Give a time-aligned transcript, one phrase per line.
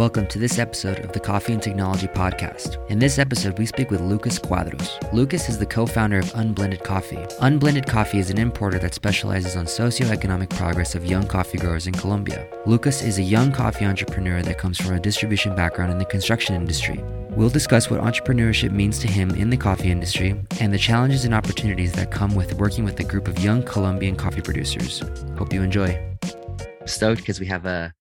[0.00, 2.78] Welcome to this episode of the Coffee and Technology Podcast.
[2.88, 4.96] In this episode, we speak with Lucas Cuadros.
[5.12, 7.22] Lucas is the co founder of Unblended Coffee.
[7.40, 11.92] Unblended Coffee is an importer that specializes on socioeconomic progress of young coffee growers in
[11.92, 12.48] Colombia.
[12.64, 16.54] Lucas is a young coffee entrepreneur that comes from a distribution background in the construction
[16.54, 17.04] industry.
[17.32, 21.34] We'll discuss what entrepreneurship means to him in the coffee industry and the challenges and
[21.34, 25.02] opportunities that come with working with a group of young Colombian coffee producers.
[25.36, 26.16] Hope you enjoy.
[26.86, 27.92] Stoked because we have a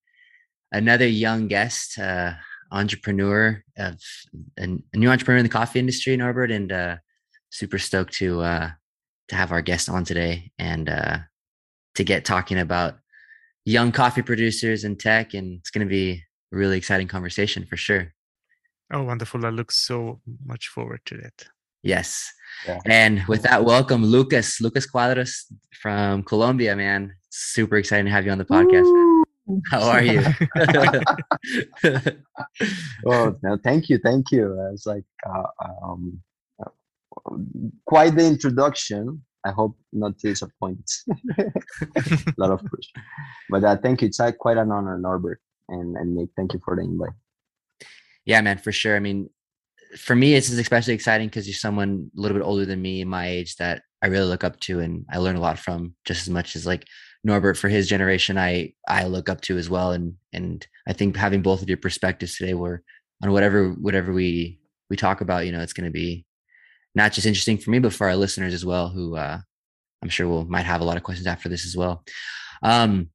[0.71, 2.33] another young guest, uh,
[2.71, 3.99] entrepreneur of
[4.57, 6.97] a, a, new entrepreneur in the coffee industry, Norbert, and uh,
[7.49, 8.69] super stoked to uh,
[9.29, 11.17] to have our guest on today and uh,
[11.95, 12.97] to get talking about
[13.65, 15.33] young coffee producers and tech.
[15.33, 16.23] And it's going to be
[16.53, 18.13] a really exciting conversation for sure.
[18.91, 19.45] Oh, wonderful!
[19.45, 21.45] I look so much forward to it.
[21.83, 22.31] Yes.
[22.67, 22.79] Yeah.
[22.85, 25.45] And with that, welcome Lucas, Lucas Cuadros
[25.81, 27.13] from Colombia, man.
[27.29, 28.83] Super exciting to have you on the podcast.
[28.83, 29.18] Woo!
[29.71, 30.21] How are you?
[33.03, 34.69] well, no, thank you, thank you.
[34.73, 35.43] It's like uh,
[35.83, 36.21] um,
[37.85, 39.23] quite the introduction.
[39.45, 40.89] I hope not to disappoint.
[41.39, 42.87] a lot of push,
[43.49, 44.07] but uh, thank you.
[44.07, 46.29] It's uh, quite an honor, Norbert and and Nick.
[46.35, 47.13] Thank you for the invite.
[48.25, 48.95] Yeah, man, for sure.
[48.95, 49.29] I mean,
[49.97, 53.27] for me, it's especially exciting because you're someone a little bit older than me, my
[53.27, 56.29] age, that I really look up to and I learn a lot from, just as
[56.29, 56.85] much as like
[57.23, 61.17] Norbert for his generation I I look up to as well and and I think
[61.17, 62.81] having both of your perspectives today were
[63.21, 66.25] on whatever whatever we we talk about you know it's going to be
[66.95, 69.39] not just interesting for me but for our listeners as well who uh
[70.01, 72.03] I'm sure we'll might have a lot of questions after this as well.
[72.63, 73.09] Um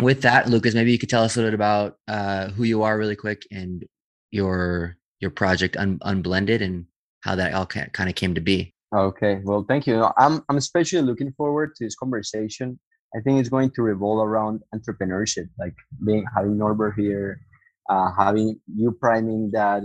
[0.00, 2.82] with that Lucas maybe you could tell us a little bit about uh who you
[2.82, 3.84] are really quick and
[4.32, 6.86] your your project Un- unblended and
[7.20, 8.74] how that all kind of came to be.
[8.92, 10.08] Okay well thank you.
[10.18, 12.80] I'm i'm especially looking forward to this conversation
[13.16, 17.40] I think it's going to revolve around entrepreneurship, like being having Norbert here,
[17.88, 19.82] uh, having you priming that.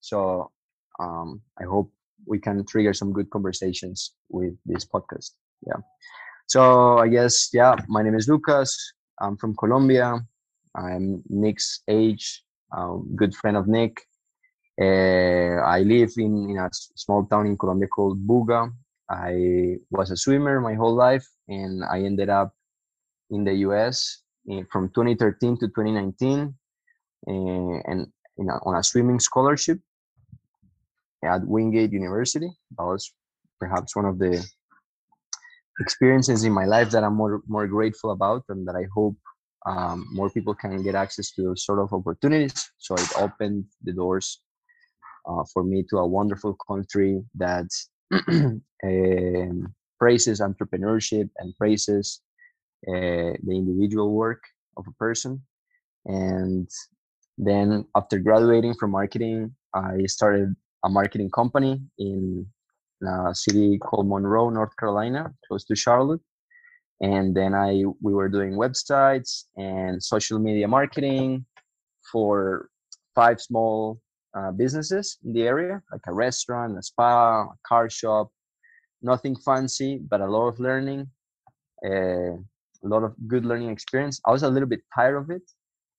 [0.00, 0.50] So
[0.98, 1.92] um, I hope
[2.26, 5.30] we can trigger some good conversations with this podcast.
[5.66, 5.80] Yeah.
[6.46, 8.76] So I guess yeah, my name is Lucas.
[9.20, 10.20] I'm from Colombia.
[10.74, 12.42] I'm Nick's age,
[12.76, 14.00] um, good friend of Nick.
[14.80, 18.72] Uh, I live in, in a small town in Colombia called Buga.
[19.08, 22.52] I was a swimmer my whole life, and I ended up
[23.30, 26.54] in the US eh, from 2013 to 2019
[27.26, 28.06] uh, eh, and
[28.64, 29.78] on a swimming scholarship
[31.24, 32.50] at Wingate University.
[32.76, 33.12] That was
[33.58, 34.44] perhaps one of the
[35.80, 39.16] experiences in my life that I'm more, more grateful about and that I hope
[39.66, 42.70] um, more people can get access to those sort of opportunities.
[42.78, 44.40] So it opened the doors
[45.26, 47.68] uh, for me to a wonderful country that
[48.12, 48.62] um,
[49.98, 52.20] praises entrepreneurship and praises
[52.88, 54.42] uh, the individual work
[54.76, 55.42] of a person.
[56.06, 56.68] And
[57.38, 62.46] then after graduating from marketing, I started a marketing company in
[63.06, 66.20] a city called Monroe, North Carolina, close to Charlotte.
[67.00, 71.44] And then I we were doing websites and social media marketing
[72.10, 72.68] for
[73.14, 74.00] five small
[74.36, 78.30] uh, businesses in the area, like a restaurant, a spa, a car shop.
[79.02, 81.08] Nothing fancy, but a lot of learning.
[81.84, 82.38] Uh,
[82.84, 84.20] a lot of good learning experience.
[84.26, 85.42] I was a little bit tired of it.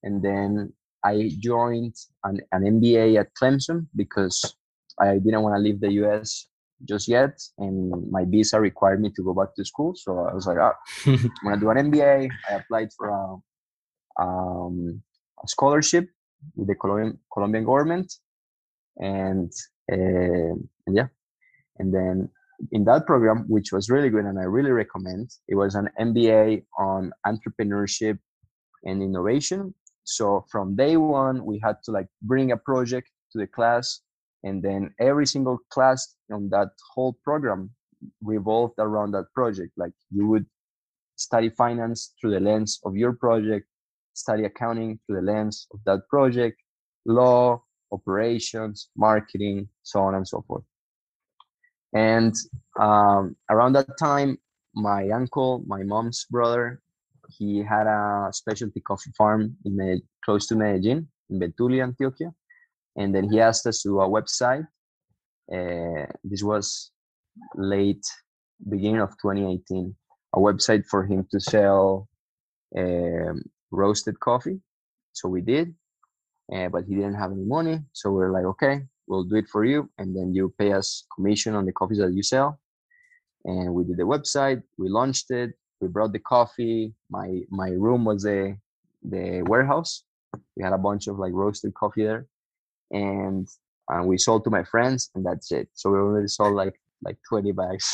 [0.03, 0.73] And then
[1.03, 4.55] I joined an, an MBA at Clemson because
[4.99, 6.47] I didn't want to leave the US
[6.87, 7.39] just yet.
[7.57, 9.93] And my visa required me to go back to school.
[9.95, 10.73] So I was like, oh,
[11.05, 12.29] I'm going to do an MBA.
[12.49, 15.01] I applied for a, um,
[15.43, 16.07] a scholarship
[16.55, 18.13] with the Colombian, Colombian government.
[18.97, 19.51] And,
[19.91, 21.07] uh, and yeah.
[21.77, 22.29] And then
[22.71, 26.63] in that program, which was really good and I really recommend, it was an MBA
[26.77, 28.17] on entrepreneurship
[28.83, 29.73] and innovation.
[30.03, 34.01] So from day one, we had to like bring a project to the class,
[34.43, 37.71] and then every single class on that whole program
[38.21, 39.71] revolved around that project.
[39.77, 40.45] Like you would
[41.15, 43.67] study finance through the lens of your project,
[44.13, 46.61] study accounting through the lens of that project,
[47.05, 50.63] law, operations, marketing, so on and so forth.
[51.95, 52.35] And
[52.77, 54.37] um, around that time,
[54.75, 56.81] my uncle, my mom's brother,
[57.37, 62.33] he had a specialty coffee farm in Med- close to Medellin, in Betulia, Antioquia.
[62.97, 64.67] And then he asked us to do a website.
[65.51, 66.91] Uh, this was
[67.55, 68.05] late
[68.69, 69.95] beginning of 2018.
[70.33, 72.09] A website for him to sell
[72.77, 73.41] um,
[73.71, 74.59] roasted coffee.
[75.13, 75.73] So we did,
[76.53, 77.79] uh, but he didn't have any money.
[77.93, 81.05] So we are like, okay, we'll do it for you and then you pay us
[81.15, 82.59] commission on the coffees that you sell
[83.45, 88.03] and we did the website we launched it we brought the coffee my my room
[88.05, 88.57] was the
[89.03, 90.03] the warehouse
[90.57, 92.23] We had a bunch of like roasted coffee there,
[92.91, 93.47] and
[93.91, 95.67] and we sold to my friends, and that's it.
[95.79, 96.75] So we only sold like
[97.07, 97.85] like 20 bags.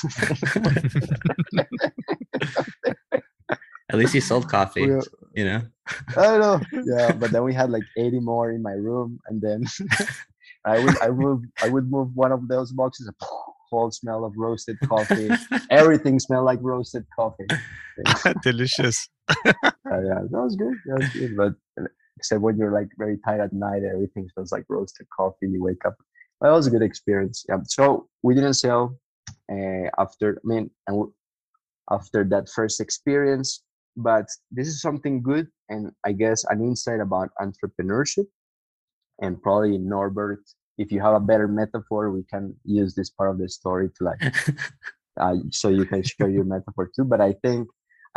[3.89, 5.01] At least you sold coffee, We- uh,
[5.35, 5.61] you know?
[6.17, 6.57] I don't know.
[6.95, 9.65] Yeah, but then we had like 80 more in my room, and then
[10.65, 13.07] I would I would I would move one of those boxes.
[13.07, 13.15] and
[13.71, 15.29] Whole smell of roasted coffee.
[15.69, 17.47] Everything smelled like roasted coffee.
[18.43, 19.07] Delicious.
[19.91, 20.73] Uh, yeah, that was good.
[20.85, 21.35] That was good.
[21.35, 25.49] But uh, except when you're like very tired at night, everything smells like roasted coffee.
[25.49, 25.95] You wake up.
[26.39, 27.43] Well, that was a good experience.
[27.49, 27.57] Yeah.
[27.65, 28.97] So we didn't sell
[29.51, 30.37] uh, after.
[30.37, 31.13] I mean, and w-
[31.89, 33.63] after that first experience,
[33.97, 38.27] but this is something good, and I guess an insight about entrepreneurship.
[39.21, 40.41] And probably Norbert,
[40.77, 44.03] if you have a better metaphor, we can use this part of the story to
[44.03, 44.21] like
[45.19, 47.03] uh, so you can share your metaphor too.
[47.06, 47.68] But I think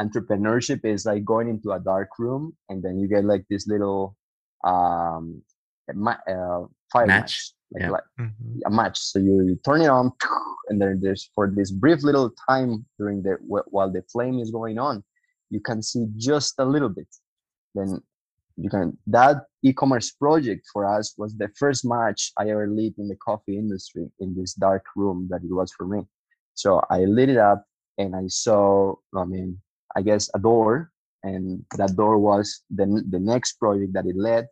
[0.00, 4.16] entrepreneurship is like going into a dark room and then you get like this little
[4.64, 5.42] um
[5.94, 7.20] ma- uh, fire Match?
[7.20, 7.90] match, like, Yeah.
[7.90, 8.60] like Mhm.
[8.66, 8.98] a match.
[8.98, 10.12] So you, you turn it on,
[10.68, 13.36] and then there's for this brief little time during the
[13.74, 15.04] while the flame is going on,
[15.50, 17.08] you can see just a little bit.
[17.74, 18.00] Then
[18.56, 23.08] you can that e-commerce project for us was the first match I ever lit in
[23.08, 26.02] the coffee industry in this dark room that it was for me.
[26.54, 27.64] So I lit it up
[27.98, 29.58] and I saw, I mean,
[29.96, 30.90] I guess a door,
[31.22, 34.46] and that door was the the next project that it led,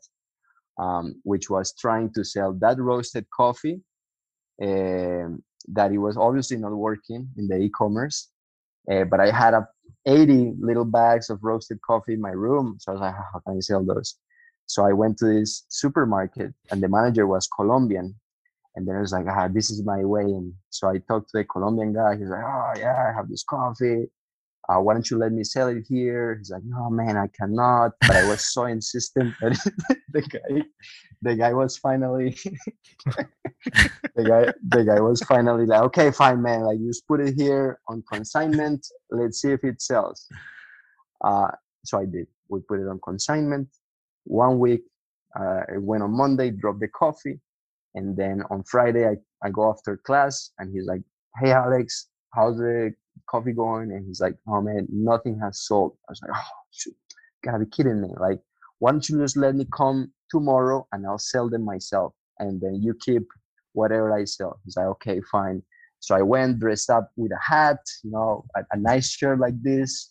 [0.79, 3.81] um, which was trying to sell that roasted coffee
[4.63, 8.31] um, that it was obviously not working in the e-commerce
[8.91, 9.67] uh, but i had a
[10.07, 13.57] 80 little bags of roasted coffee in my room so i was like how can
[13.57, 14.17] i sell those
[14.67, 18.15] so i went to this supermarket and the manager was colombian
[18.75, 20.23] and then i was like ah, this is my way.
[20.23, 22.17] And so i talked to the colombian guy.
[22.17, 24.07] He's like oh yeah i have this coffee.
[24.69, 26.37] Uh, why don't you let me sell it here?
[26.39, 27.93] He's like no man i cannot.
[28.01, 29.59] But i was so insistent that
[30.13, 30.63] the guy
[31.21, 32.37] the guy was finally
[34.17, 37.79] the guy the guy was finally like okay fine man like just put it here
[37.89, 38.87] on consignment.
[39.11, 40.27] Let's see if it sells.
[41.23, 41.51] Uh
[41.85, 42.27] so i did.
[42.49, 43.69] We put it on consignment
[44.25, 44.83] one week
[45.39, 47.41] uh it went on monday dropped the coffee
[47.95, 51.03] and then on friday i, I go after class and he's like
[51.41, 52.93] hey alex how's the
[53.29, 56.95] coffee going and he's like oh man nothing has sold i was like oh shoot
[57.45, 58.41] gotta be kidding me like
[58.79, 62.83] why don't you just let me come tomorrow and i'll sell them myself and then
[62.83, 63.25] you keep
[63.73, 64.61] whatever I sell.
[64.65, 65.63] He's like, okay, fine.
[66.01, 69.61] So I went dressed up with a hat, you know, a, a nice shirt like
[69.63, 70.11] this.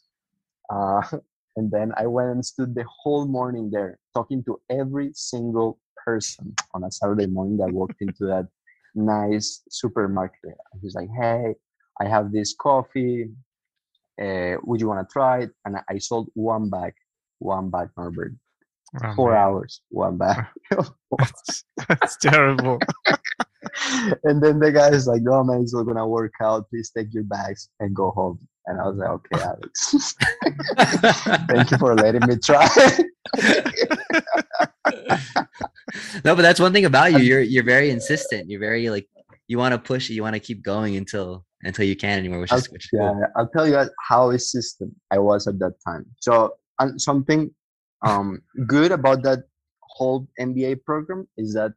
[0.69, 1.01] Uh,
[1.55, 6.53] and then I went and stood the whole morning there talking to every single person
[6.73, 8.47] on a Saturday morning that walked into that
[8.95, 10.55] nice supermarket.
[10.81, 11.55] He's like, hey,
[11.99, 13.29] I have this coffee.
[14.21, 15.51] Uh, would you want to try it?
[15.65, 16.93] And I, sold one bag,
[17.39, 18.33] one bag, Norbert.
[19.03, 19.39] Oh, Four man.
[19.39, 20.45] hours, one bag.
[21.17, 22.79] That's, that's terrible.
[24.23, 26.69] and then the guy is like, "No man, it's not gonna work out.
[26.69, 30.15] Please take your bags and go home." And I was like, "Okay, Alex,
[31.47, 32.65] thank you for letting me try."
[36.23, 37.19] no, but that's one thing about you.
[37.19, 38.49] You're you're very insistent.
[38.49, 39.07] You're very like
[39.47, 40.13] you want to push it.
[40.13, 43.11] You want to keep going until until you can anymore, which I'll, is which yeah,
[43.11, 43.25] cool.
[43.35, 46.05] I'll tell you how system I was at that time.
[46.19, 47.53] So and something
[48.03, 49.39] um, good about that
[49.81, 51.73] whole MBA program is that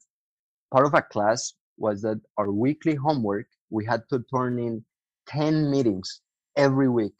[0.73, 4.85] part of a class was that our weekly homework we had to turn in
[5.27, 6.21] 10 meetings
[6.57, 7.15] every week.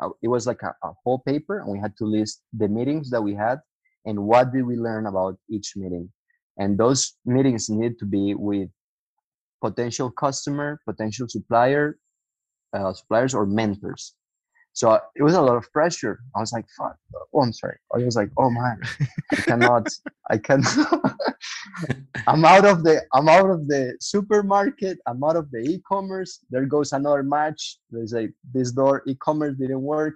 [0.00, 3.10] Uh, it was like a, a whole paper and we had to list the meetings
[3.10, 3.60] that we had
[4.04, 6.10] and what did we learn about each meeting.
[6.58, 8.68] And those meetings need to be with
[9.60, 11.98] potential customer potential supplier
[12.72, 14.14] uh, suppliers or mentors
[14.74, 16.20] so it was a lot of pressure.
[16.34, 16.96] I was like fuck
[17.34, 17.78] oh i'm sorry.
[17.94, 18.80] I was like oh man
[19.32, 19.86] i cannot
[20.30, 21.14] i cannot
[22.26, 26.40] i'm out of the i'm out of the supermarket i'm out of the e-commerce.
[26.50, 27.78] There goes another match.
[27.90, 30.14] There's like this door e-commerce didn't work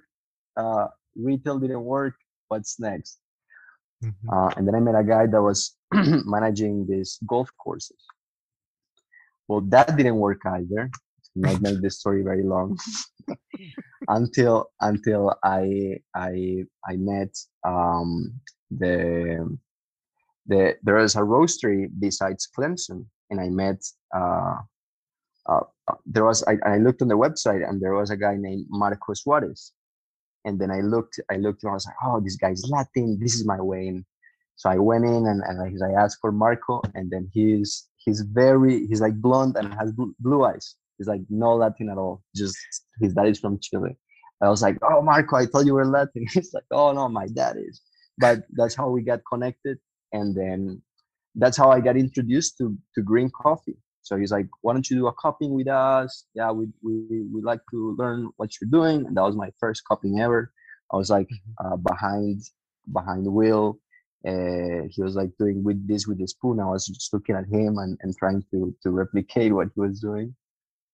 [0.57, 0.87] uh
[1.17, 2.15] retail didn't work.
[2.49, 3.19] What's next?
[4.05, 4.13] Mhm.
[4.31, 5.75] uh, and then i met a guy that was
[6.37, 8.03] managing these golf courses.
[9.49, 10.91] Well that didn't work either
[11.37, 12.79] not make the story very long
[14.09, 17.33] until until i i i met
[17.65, 18.33] um
[18.71, 19.59] the
[20.47, 23.81] the there is a roastery besides clemson and i met
[24.15, 24.57] uh
[25.49, 28.37] uh, uh, there was I, I looked on the website and there was a guy
[28.37, 29.73] named Marco Suarez,
[30.45, 33.19] and then I looked I looked and I was like, oh, this guy's Latin.
[33.21, 34.05] This is my way in.
[34.57, 38.23] So I went in and, and I, I asked for Marco, and then he's he's
[38.23, 40.75] very he's like blonde and has blue eyes.
[40.99, 42.23] He's like no Latin at all.
[42.35, 42.57] Just
[43.01, 43.97] his dad is from Chile.
[44.43, 46.27] I was like, oh Marco, I thought you were Latin.
[46.33, 47.81] He's like, oh no, my dad is.
[48.19, 49.79] but that's how we got connected
[50.13, 50.81] and then
[51.35, 54.97] that's how i got introduced to to green coffee so he's like why don't you
[54.97, 59.07] do a cupping with us yeah we we we like to learn what you're doing
[59.07, 60.53] and that was my first cupping ever
[60.93, 61.73] i was like mm-hmm.
[61.73, 62.41] uh, behind
[62.93, 63.79] behind the wheel
[64.27, 67.47] uh, he was like doing with this with the spoon i was just looking at
[67.47, 70.35] him and, and trying to to replicate what he was doing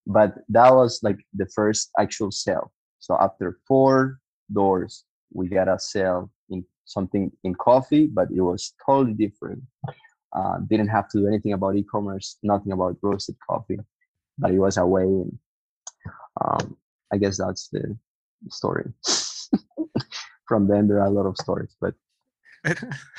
[0.05, 2.71] but that was like the first actual sale.
[2.99, 4.19] So after four
[4.51, 9.61] doors we got a sale in something in coffee but it was totally different.
[10.35, 13.77] Uh, didn't have to do anything about e-commerce nothing about roasted coffee
[14.39, 15.37] but it was a way and
[16.43, 16.75] um,
[17.13, 17.95] i guess that's the
[18.49, 18.91] story.
[20.47, 21.93] From then there are a lot of stories but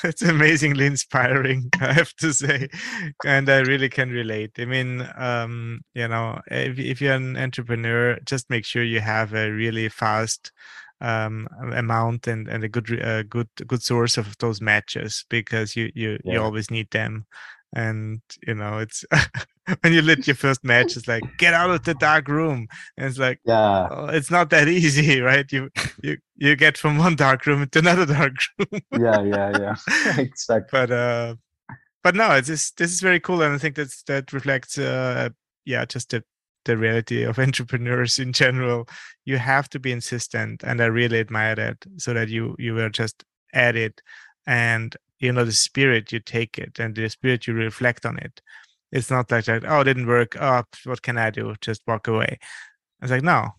[0.04, 2.68] it's amazingly inspiring i have to say
[3.24, 8.18] and i really can relate i mean um, you know if, if you're an entrepreneur
[8.24, 10.52] just make sure you have a really fast
[11.00, 15.90] um, amount and, and a good uh, good good source of those matches because you
[15.94, 16.34] you, yeah.
[16.34, 17.26] you always need them
[17.74, 19.04] and you know it's
[19.80, 22.68] when you lit your first match it's like get out of the dark room.
[22.96, 23.88] And it's like yeah.
[23.90, 25.50] Oh, it's not that easy right?
[25.50, 25.70] You
[26.02, 28.80] you you get from one dark room to another dark room.
[28.92, 30.14] Yeah yeah yeah.
[30.18, 30.68] Exactly.
[30.70, 31.34] But uh
[32.02, 35.30] but no it's just this is very cool and i think that's that reflects uh
[35.64, 36.22] yeah just the
[36.66, 38.88] the reality of entrepreneurs in general.
[39.26, 42.90] You have to be insistent and i really admire that so that you you were
[42.90, 44.00] just at it
[44.46, 48.40] and you know the spirit you take it and the spirit you reflect on it.
[48.92, 50.36] It's not like that oh it didn't work.
[50.40, 51.54] Oh what can i do?
[51.60, 52.38] Just walk away.
[53.02, 53.50] It's like no.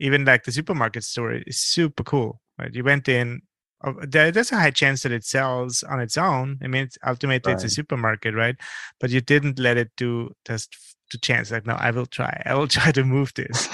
[0.00, 2.74] Even like the supermarket story is super cool right?
[2.74, 3.42] You went in
[3.84, 6.58] oh, there's a high chance that it sells on its own.
[6.62, 7.62] I mean it's, ultimately right.
[7.62, 8.56] it's a supermarket right?
[9.00, 10.76] But you didn't let it do just
[11.10, 11.50] to chance.
[11.50, 12.42] Like no i will try.
[12.46, 13.68] I will try to move this.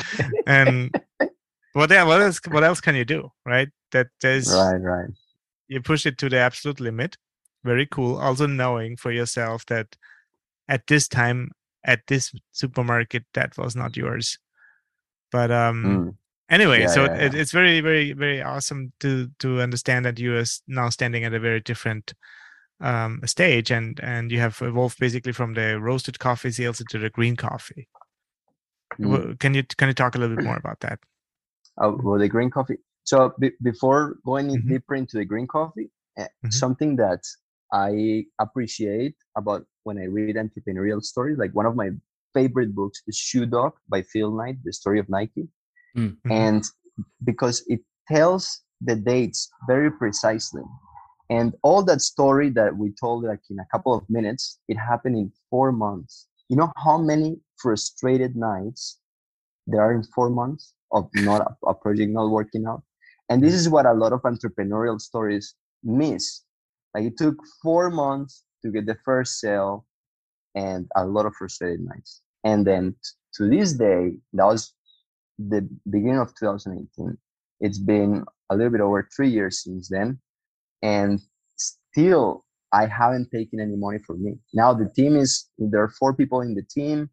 [0.46, 0.94] And
[1.72, 3.68] what, what else what else can you do right?
[3.92, 5.10] That there's right right
[5.68, 7.16] you push it to the absolute limit
[7.64, 9.96] very cool also knowing for yourself that
[10.68, 11.50] at this time
[11.84, 14.38] at this supermarket that was not yours
[15.30, 16.16] but um mm.
[16.50, 17.40] anyway yeah, so yeah, it, yeah.
[17.40, 21.40] it's very very very awesome to to understand that you are now standing at a
[21.40, 22.14] very different
[22.80, 27.10] um stage and and you have evolved basically from the roasted coffee sales into the
[27.10, 27.88] green coffee
[29.00, 29.38] mm.
[29.40, 30.98] can you can you talk a little bit more about that
[31.78, 34.68] uh, well the green coffee so b- before going mm-hmm.
[34.68, 36.50] deeper into the green coffee eh, mm-hmm.
[36.50, 37.20] something that
[37.72, 41.38] I appreciate about when I read entrepreneurial stories.
[41.38, 41.90] Like one of my
[42.34, 45.48] favorite books is Shoe Dog by Phil Knight, the story of Nike.
[45.96, 46.32] Mm-hmm.
[46.32, 46.64] And
[47.24, 50.62] because it tells the dates very precisely.
[51.30, 55.16] And all that story that we told like in a couple of minutes, it happened
[55.16, 56.26] in four months.
[56.48, 58.98] You know how many frustrated nights
[59.66, 62.82] there are in four months of not a, a project not working out?
[63.28, 66.42] And this is what a lot of entrepreneurial stories miss
[66.94, 69.86] like it took four months to get the first sale
[70.54, 72.22] and a lot of frustrated nights.
[72.44, 74.74] And then t- to this day, that was
[75.38, 77.16] the beginning of 2018.
[77.60, 80.18] It's been a little bit over three years since then.
[80.82, 81.20] And
[81.56, 84.38] still, I haven't taken any money for me.
[84.54, 87.10] Now the team is, there are four people in the team,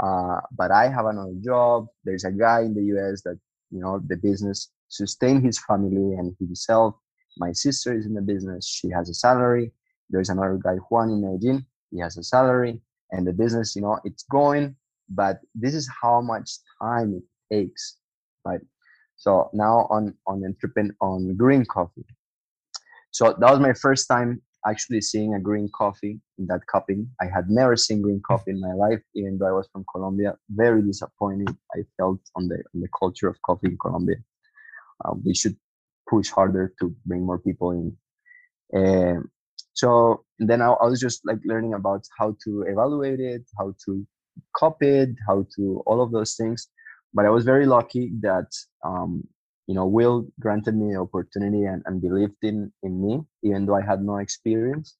[0.00, 1.86] uh, but I have another job.
[2.04, 3.38] There's a guy in the US that,
[3.70, 6.94] you know, the business sustain his family and himself
[7.36, 8.66] my sister is in the business.
[8.66, 9.72] She has a salary.
[10.10, 11.66] There's another guy, Juan in Medellin.
[11.90, 12.80] He has a salary.
[13.10, 14.76] And the business, you know, it's growing.
[15.08, 17.98] But this is how much time it takes,
[18.44, 18.60] right?
[19.16, 22.06] So now on on entrepreneur on green coffee.
[23.10, 27.10] So that was my first time actually seeing a green coffee in that cupping.
[27.20, 30.36] I had never seen green coffee in my life, even though I was from Colombia.
[30.48, 34.16] Very disappointed I felt on the on the culture of coffee in Colombia.
[35.24, 35.56] We should
[36.08, 37.96] push harder to bring more people in.
[38.74, 39.30] Um,
[39.72, 44.06] so then I, I, was just like learning about how to evaluate it, how to
[44.56, 46.68] copy it, how to all of those things.
[47.12, 48.50] But I was very lucky that
[48.84, 49.22] um,
[49.66, 53.76] you know Will granted me the opportunity and, and believed in in me, even though
[53.76, 54.96] I had no experience.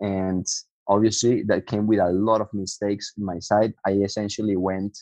[0.00, 0.46] And
[0.88, 3.72] obviously that came with a lot of mistakes in my side.
[3.86, 4.98] I essentially went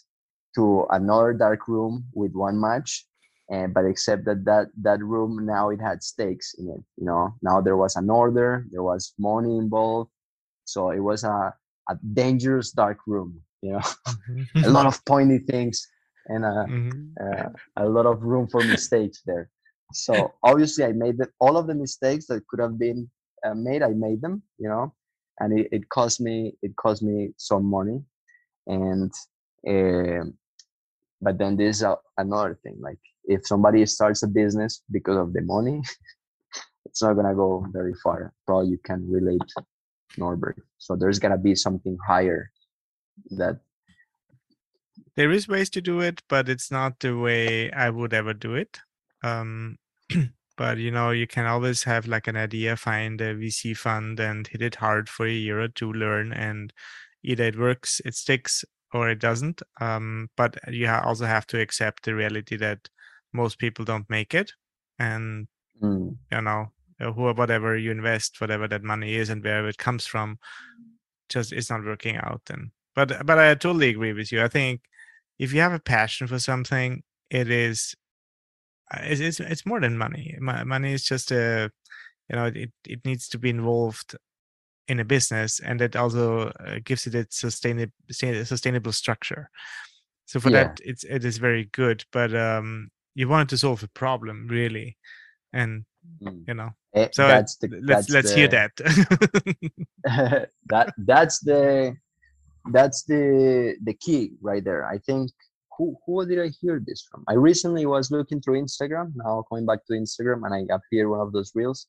[0.56, 3.06] to another dark room with one match
[3.50, 7.34] and but except that that that room now it had stakes in it you know?
[7.42, 10.10] Now there was an order there was money involved
[10.64, 11.52] so it was a,
[11.88, 13.82] a dangerous dark room you know?
[14.64, 15.86] A lot of pointy things
[16.26, 17.12] and uh, mm-hmm.
[17.20, 19.50] uh, a lot of room for mistakes there.
[19.92, 23.10] So obviously i made the, all of the mistakes that could have been
[23.44, 24.94] uh, made i made them you know?
[25.40, 28.00] And it, it cost me it cost me some money
[28.66, 29.12] and
[29.68, 30.34] um,
[31.20, 35.42] but then there's a, another thing like if somebody starts a business because of the
[35.42, 35.82] money
[36.90, 38.32] it's not gonna go very far.
[38.46, 39.40] Probably you can relate
[40.18, 40.56] Norbert.
[40.78, 42.50] So there's gotta be something higher
[43.30, 43.60] that
[45.16, 48.54] there is ways to do it, but it's not the way I would ever do
[48.54, 48.78] it.
[49.22, 49.78] Um,
[50.56, 54.46] but you know, you can always have like an idea, find a VC fund, and
[54.46, 56.72] hit it hard for a year or two, learn, and
[57.22, 59.62] either it works, it sticks, or it doesn't.
[59.80, 62.88] Um, but you also have to accept the reality that
[63.32, 64.52] most people don't make it,
[64.98, 65.46] and
[65.82, 66.16] mm.
[66.30, 70.06] you know, uh, who whatever you invest, whatever that money is, and wherever it comes
[70.06, 70.38] from,
[71.28, 72.42] just it's not working out.
[72.50, 74.42] And but but I totally agree with you.
[74.42, 74.82] I think
[75.38, 77.94] if you have a passion for something, it is
[78.92, 80.36] uh, it's it's, it's more than money.
[80.40, 81.70] Money is just a
[82.28, 84.16] you know it it needs to be involved
[84.88, 89.50] in a business and that also uh, gives it its sustainable sustainable structure
[90.26, 90.64] so for yeah.
[90.64, 94.96] that it's it is very good but um you wanted to solve a problem really
[95.52, 95.84] and
[96.22, 96.42] mm.
[96.46, 98.70] you know it, eh, so that's the, let's that's let's the, hear that
[100.66, 101.94] that that's the
[102.72, 105.30] that's the the key right there i think
[105.76, 109.66] who who did i hear this from i recently was looking through instagram now coming
[109.66, 111.86] back to instagram and i appeared one of those reels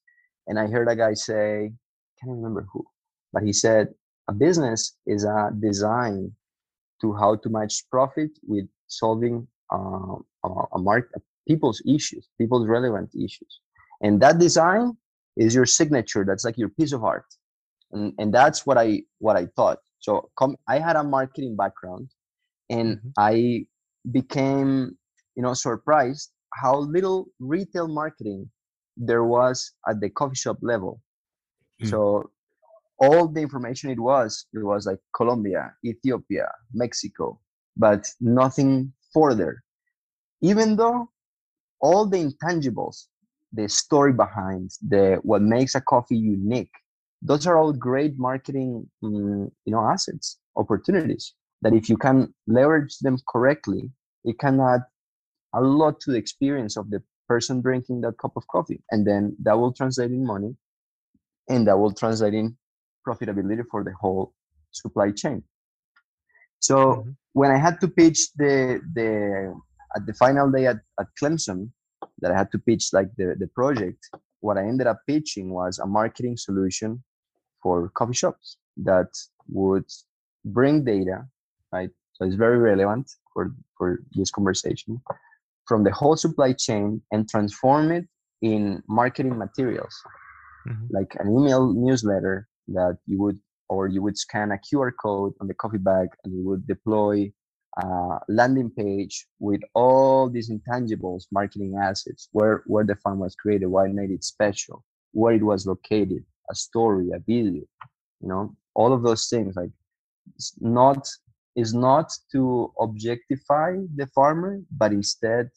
[0.48, 1.72] and i heard a guy say
[2.22, 2.84] can't remember who
[3.34, 3.90] but he said
[4.28, 6.32] a business is a design
[7.01, 10.16] to how to match profit with solving uh,
[10.75, 13.60] a market people's issues people's relevant issues
[14.01, 14.96] and that design
[15.38, 17.25] is your signature that's like your piece of art
[17.92, 22.10] and, and that's what i what i thought so come, I had a marketing background,
[22.70, 23.10] and mm-hmm.
[23.18, 23.66] I
[24.12, 24.98] became,
[25.36, 28.50] you know, surprised how little retail marketing
[28.98, 31.00] there was at the coffee shop level.
[31.82, 31.90] Mm.
[31.90, 32.30] So
[33.00, 37.40] all the information it was, it was like Colombia, Ethiopia, Mexico,
[37.76, 39.64] but nothing further.
[40.42, 41.10] Even though
[41.80, 43.08] all the intangibles,
[43.54, 46.72] the story behind the what makes a coffee unique,
[47.22, 52.98] those are all great marketing um, you know assets opportunities that if you can leverage
[53.00, 53.90] them correctly
[54.25, 54.82] it can add
[55.53, 59.36] a lot to the experience of the person drinking that cup of coffee and then
[59.42, 60.55] that will translate in money
[61.51, 62.48] and that will translate in
[63.07, 64.33] profitability for the whole
[64.72, 65.44] supply chain
[66.59, 67.11] so mm-hmm.
[67.40, 68.53] when i had to pitch the
[68.98, 69.09] the
[69.96, 71.59] at the final day at, at clemson
[72.22, 74.01] that i had to pitch like the, the project
[74.40, 77.03] what i ended up pitching was a marketing solution
[77.61, 79.11] for coffee shops that
[79.48, 79.85] would
[80.46, 81.25] bring data,
[81.72, 81.90] right?
[82.14, 85.01] So it's very relevant for, for this conversation
[85.68, 88.05] from the whole supply chain and transform it
[88.42, 89.96] in marketing materials,
[90.68, 90.86] mm-hmm.
[90.90, 95.48] like an email newsletter that you would, or you would scan a QR code on
[95.48, 97.32] the coffee bag and you would deploy
[97.78, 103.68] a landing page with all these intangibles, marketing assets, where, where the farm was created,
[103.68, 107.64] why it made it special, where it was located, a story, a video,
[108.20, 109.56] you know, all of those things.
[109.56, 109.72] Like,
[110.36, 111.08] it's not
[111.56, 115.50] is not to objectify the farmer, but instead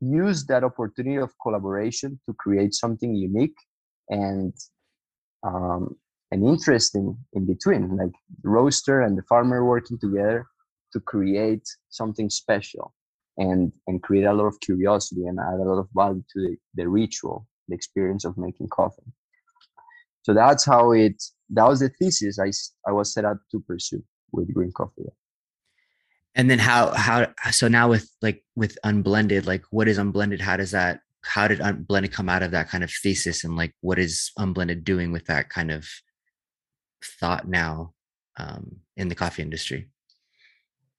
[0.00, 3.56] use that opportunity of collaboration to create something unique
[4.10, 4.54] and
[5.42, 5.96] um,
[6.32, 10.46] interest interesting in between, like the roaster and the farmer working together
[10.92, 12.94] to create something special
[13.36, 16.56] and and create a lot of curiosity and add a lot of value to the,
[16.74, 19.12] the ritual, the experience of making coffee.
[20.22, 22.50] So that's how it that was the thesis i
[22.86, 25.04] i was set out to pursue with green coffee.
[26.34, 30.40] And then how how so now with like with unblended like what is unblended?
[30.40, 33.74] How does that how did unblended come out of that kind of thesis and like
[33.80, 35.86] what is unblended doing with that kind of
[37.20, 37.92] thought now
[38.36, 39.88] um, in the coffee industry?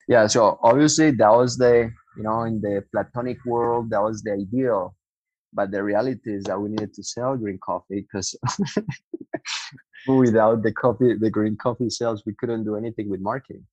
[0.08, 4.34] Yeah so obviously that was the you know in the platonic world that was the
[4.34, 4.96] ideal
[5.54, 8.36] but the reality is that we needed to sell green coffee because
[10.08, 13.66] without the coffee the green coffee sales we couldn't do anything with marketing.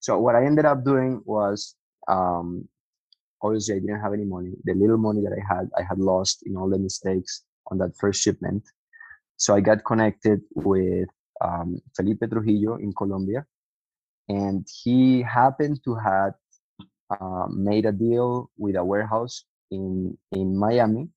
[0.00, 1.74] So what i ended up doing was
[2.08, 2.68] um,
[3.42, 6.42] obviously i didn't have any money the little money that i had i had lost
[6.46, 8.62] in all the mistakes on that first shipment
[9.36, 11.08] so i got connected with
[11.40, 13.44] um, felipe trujillo in colombia
[14.28, 16.34] and he happened to have
[17.10, 21.08] uh, made a deal with a warehouse in in Miami,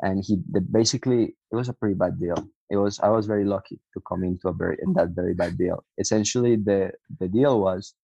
[0.00, 2.48] and he the, basically it was a pretty bad deal.
[2.70, 5.56] It was I was very lucky to come into a very in that very bad
[5.56, 5.84] deal.
[5.98, 7.94] Essentially, the the deal was,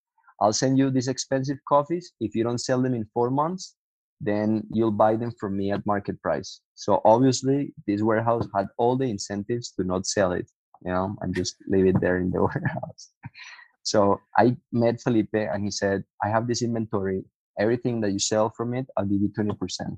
[0.41, 2.11] I'll send you these expensive coffees.
[2.19, 3.75] If you don't sell them in four months,
[4.21, 6.61] then you'll buy them from me at market price.
[6.75, 10.49] So obviously, this warehouse had all the incentives to not sell it,
[10.83, 13.09] you know, and just leave it there in the warehouse.
[13.83, 17.23] So I met Felipe and he said, I have this inventory
[17.59, 19.97] everything that you sell from it, I'll give you 20%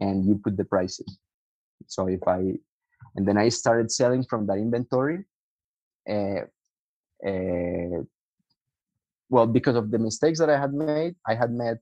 [0.00, 1.18] and you put the prices.
[1.86, 2.58] So if I
[3.16, 5.24] and then I started selling from that inventory.
[6.08, 6.46] Uh,
[7.26, 8.02] uh,
[9.32, 11.78] well, because of the mistakes that I had made, I had met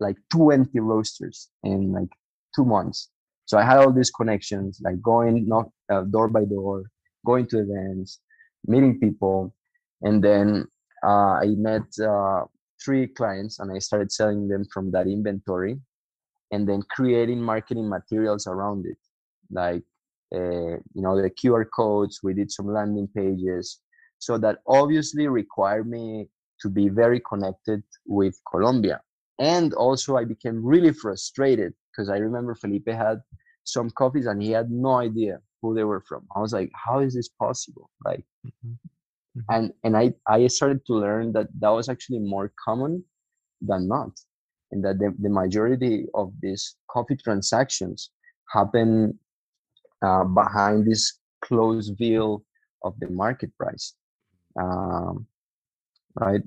[0.00, 2.08] like 20 roasters in like
[2.56, 3.10] two months.
[3.44, 6.84] So I had all these connections, like going knock uh, door by door,
[7.26, 8.20] going to events,
[8.66, 9.54] meeting people,
[10.00, 10.66] and then
[11.04, 12.44] uh, I met uh,
[12.82, 15.78] three clients, and I started selling them from that inventory,
[16.52, 18.98] and then creating marketing materials around it,
[19.50, 19.82] like
[20.34, 22.20] uh, you know the QR codes.
[22.22, 23.80] We did some landing pages,
[24.18, 26.28] so that obviously required me
[26.60, 29.00] to be very connected with Colombia
[29.38, 33.20] and also i became really frustrated because i remember felipe had
[33.64, 36.98] some coffees and he had no idea who they were from i was like how
[36.98, 38.72] is this possible like mm-hmm.
[38.72, 39.40] Mm-hmm.
[39.54, 43.04] and and i i started to learn that that was actually more common
[43.60, 44.10] than not
[44.70, 48.10] and that the, the majority of these coffee transactions
[48.50, 49.18] happen
[50.04, 52.44] uh, behind this closed veil
[52.84, 53.94] of the market price
[54.60, 55.26] um,
[56.14, 56.42] right?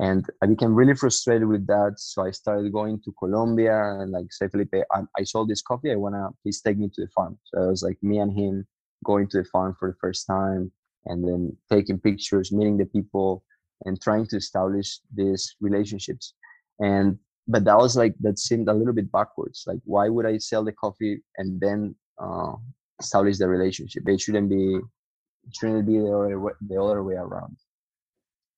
[0.00, 4.26] And i became really frustrated with that so i started going to colombia and like
[4.30, 7.08] say felipe i, I sold this coffee i want to please take me to the
[7.08, 7.36] farm.
[7.46, 8.66] So it was like me and him
[9.04, 10.70] going to the farm for the first time
[11.06, 13.44] and then taking pictures meeting the people
[13.84, 16.34] and trying to establish these relationships.
[16.80, 19.64] And but that was like that seemed a little bit backwards.
[19.66, 22.52] Like why would i sell the coffee and then uh,
[23.00, 24.08] establish the relationship?
[24.08, 27.56] It shouldn't be it shouldn't be the other way, the other way around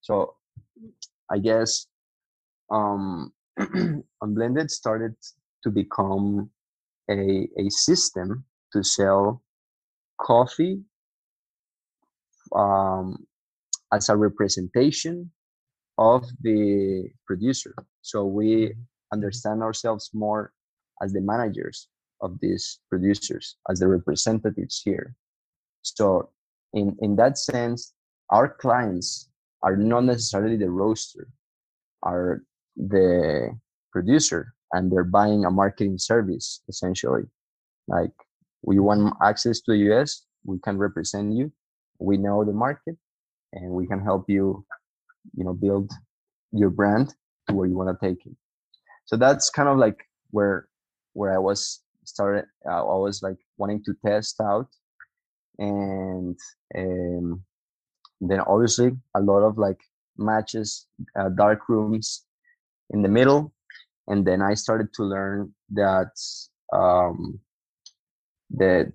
[0.01, 0.35] so
[1.31, 1.87] I guess
[2.71, 3.33] um,
[4.23, 5.15] Unblended started
[5.63, 6.51] to become
[7.11, 9.43] a, a system to sell
[10.21, 10.81] coffee
[12.55, 13.27] um,
[13.93, 15.31] as a representation
[15.99, 17.75] of the producer.
[18.03, 18.81] So we mm-hmm.
[19.13, 20.53] understand ourselves more
[21.03, 21.89] as the managers
[22.21, 25.15] of these producers, as the representatives here.
[25.83, 26.31] So
[26.75, 27.95] in, in that sense,
[28.31, 29.30] our clients
[29.63, 31.29] are not necessarily the roaster,
[32.03, 32.43] are
[32.77, 33.51] the
[33.93, 37.25] producer, and they're buying a marketing service essentially.
[37.89, 38.13] Like
[38.63, 41.53] we want access to the US, we can represent you,
[41.99, 42.97] we know the market,
[43.53, 44.65] and we can help you,
[45.37, 45.91] you know, build
[46.53, 47.15] your brand
[47.49, 48.37] to where you want to take it.
[49.07, 49.99] So that's kind of like
[50.31, 50.69] where
[51.13, 52.45] where I was started.
[52.69, 54.69] Uh, I was like wanting to test out,
[55.59, 56.39] and
[56.77, 57.43] um,
[58.21, 59.81] then obviously a lot of like
[60.17, 60.87] matches
[61.19, 62.27] uh, dark rooms
[62.91, 63.53] in the middle
[64.09, 66.13] and then i started to learn that
[66.73, 67.41] um
[68.51, 68.93] that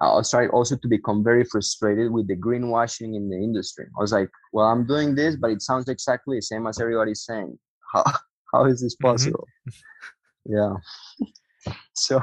[0.00, 4.12] i started also to become very frustrated with the greenwashing in the industry i was
[4.12, 7.56] like well i'm doing this but it sounds exactly the same as everybody's saying
[7.92, 8.04] how
[8.52, 9.12] how is this mm-hmm.
[9.12, 10.54] possible mm-hmm.
[10.56, 12.20] yeah so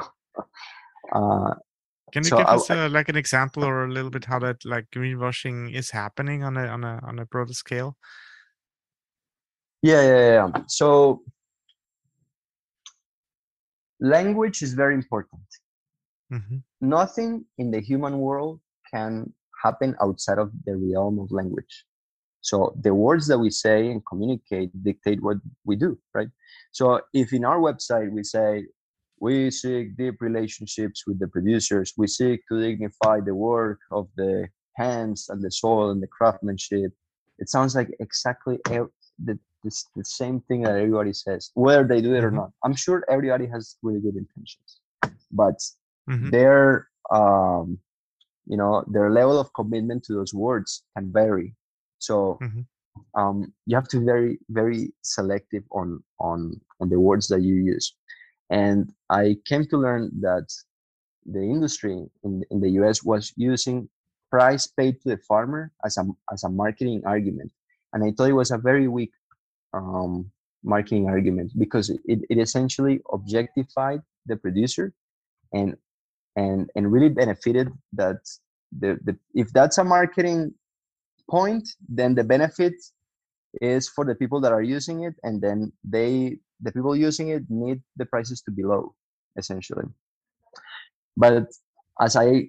[1.14, 1.54] uh
[2.12, 4.38] can you so give I, us uh, like an example or a little bit how
[4.40, 7.96] that like greenwashing is happening on a on a on a broader scale?
[9.82, 10.62] Yeah, yeah, yeah.
[10.68, 11.22] So
[14.00, 15.42] language is very important.
[16.32, 16.58] Mm-hmm.
[16.80, 18.60] Nothing in the human world
[18.92, 21.84] can happen outside of the realm of language.
[22.42, 26.28] So the words that we say and communicate dictate what we do, right?
[26.72, 28.66] So if in our website we say
[29.20, 31.92] we seek deep relationships with the producers.
[31.96, 36.92] We seek to dignify the work of the hands and the soil and the craftsmanship.
[37.38, 38.88] It sounds like exactly the,
[39.22, 39.38] the,
[39.94, 42.36] the same thing that everybody says, whether they do it or mm-hmm.
[42.36, 42.52] not.
[42.64, 44.80] I'm sure everybody has really good intentions,
[45.30, 45.58] but
[46.08, 46.30] mm-hmm.
[46.30, 47.78] their um,
[48.46, 51.54] you know their level of commitment to those words can vary.
[51.98, 53.20] So mm-hmm.
[53.20, 57.56] um, you have to be very very selective on on on the words that you
[57.56, 57.94] use
[58.50, 60.46] and I came to learn that
[61.24, 63.88] the industry in, in the US was using
[64.30, 67.52] price paid to the farmer as a, as a marketing argument.
[67.92, 69.12] And I thought it was a very weak
[69.72, 70.30] um,
[70.62, 74.92] marketing argument because it, it essentially objectified the producer
[75.52, 75.76] and
[76.36, 78.18] and and really benefited that
[78.78, 80.52] the, the if that's a marketing
[81.28, 82.74] point then the benefit
[83.60, 87.42] is for the people that are using it and then they the people using it
[87.48, 88.94] need the prices to be low
[89.36, 89.84] essentially.
[91.16, 91.46] But
[92.00, 92.48] as i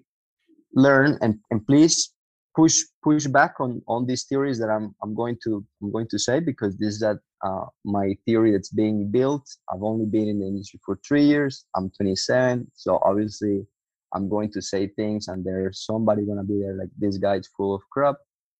[0.73, 2.13] learn and, and please
[2.55, 6.19] push push back on on these theories that i'm i'm going to i'm going to
[6.19, 9.43] say because this is that uh, my theory that's being built.
[9.73, 11.65] I've only been in the industry for three years.
[11.75, 13.65] I'm 27 so obviously
[14.13, 17.73] i'm going to say things and there's somebody gonna be there like this guy's full
[17.73, 18.15] of crap.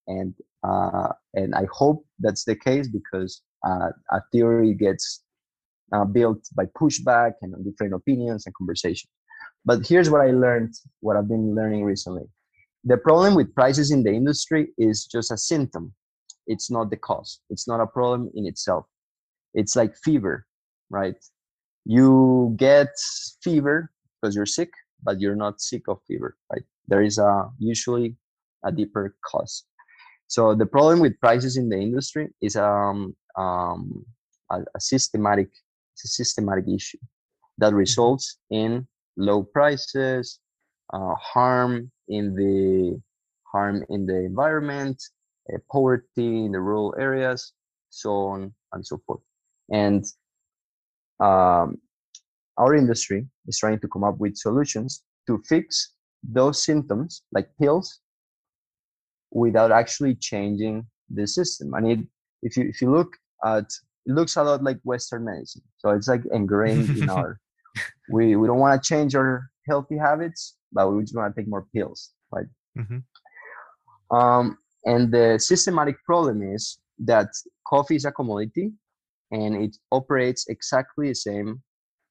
[0.08, 0.34] And
[0.64, 5.24] uh, and i hope that's the case because uh, a theory gets
[5.94, 9.10] uh, built by pushback and different opinions and conversation.
[9.66, 12.24] But here's what I learned, what I've been learning recently.
[12.84, 15.94] The problem with prices in the industry is just a symptom.
[16.48, 17.42] It's not the cause.
[17.50, 18.86] It's not a problem in itself.
[19.54, 20.46] It's like fever,
[20.90, 21.16] right?
[21.86, 22.90] You get
[23.44, 24.72] fever because you're sick,
[25.04, 26.64] but you're not sick of fever, right?
[26.88, 28.16] There is a usually
[28.64, 29.66] a deeper cause.
[30.28, 34.06] So the problem with prices in the industry is um, um,
[34.50, 35.50] a, a systematic,
[36.04, 36.98] it's a systematic issue
[37.58, 38.88] that results in
[39.18, 40.40] low prices,
[40.94, 43.00] uh, harm in the
[43.52, 45.02] harm in the environment,
[45.54, 47.54] uh, poverty in the rural areas,
[47.90, 49.20] so on and so forth.
[49.72, 50.06] And
[51.20, 51.78] um,
[52.58, 58.00] our industry is trying to come up with solutions to fix those symptoms, like pills,
[59.32, 61.74] without actually changing the system.
[61.74, 62.00] And it,
[62.42, 63.70] if you if you look at
[64.06, 65.62] it looks a lot like Western medicine.
[65.78, 67.40] So it's like ingrained in our
[68.10, 71.50] we we don't want to change our healthy habits, but we just want to take
[71.50, 72.46] more pills, right?
[72.78, 74.16] Mm-hmm.
[74.16, 77.28] Um, and the systematic problem is that
[77.68, 78.72] coffee is a commodity,
[79.32, 81.62] and it operates exactly the same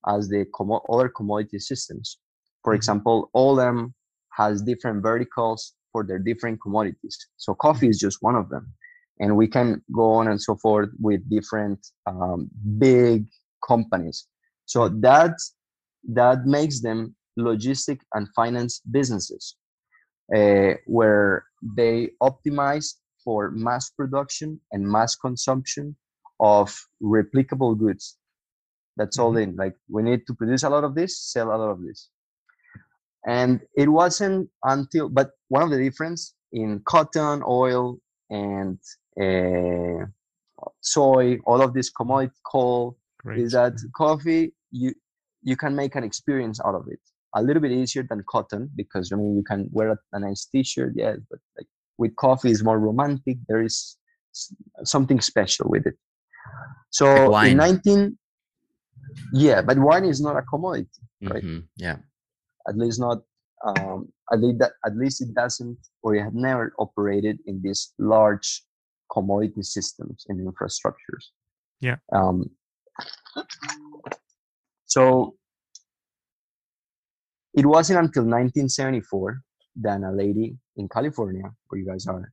[0.07, 0.47] as the
[0.89, 2.19] other commodity systems.
[2.65, 2.77] For mm-hmm.
[2.77, 3.93] example, Olam
[4.33, 7.19] has different verticals for their different commodities.
[7.37, 8.73] So coffee is just one of them,
[9.21, 13.27] and we can go on and so forth with different um, big
[13.67, 14.27] companies.
[14.67, 15.35] So that
[16.13, 19.57] that makes them logistic and finance businesses,
[20.35, 21.45] uh, where
[21.77, 25.97] they optimize for mass production and mass consumption
[26.41, 28.17] of replicable goods.
[28.97, 29.51] That's all mm-hmm.
[29.51, 29.57] in.
[29.57, 32.09] Like we need to produce a lot of this, sell a lot of this
[33.27, 37.99] and it wasn't until but one of the difference in cotton oil
[38.31, 38.79] and
[39.21, 40.07] uh,
[40.81, 43.41] soy all of this commodity coal Great.
[43.41, 44.95] is that coffee you
[45.43, 47.01] you can make an experience out of it.
[47.35, 50.93] A little bit easier than cotton because i mean you can wear a, nice t-shirt
[50.97, 51.67] yes but like
[51.99, 53.39] with coffee is more romantic.
[53.49, 53.97] There is
[54.85, 55.95] something special with it.
[56.91, 58.19] So like in 19
[59.33, 60.89] yeah but wine is not a commodity
[61.23, 61.43] right?
[61.43, 61.61] Mm-hmm.
[61.77, 61.97] yeah.
[62.69, 63.19] At least not
[63.67, 67.93] um, at least that at least it doesn't or it had never operated in this
[67.99, 68.63] large
[69.11, 71.33] commodity systems and infrastructures
[71.81, 72.49] yeah um,
[74.87, 75.35] so
[77.55, 79.43] it wasn't until 1974
[79.77, 82.33] that a lady in california where you guys are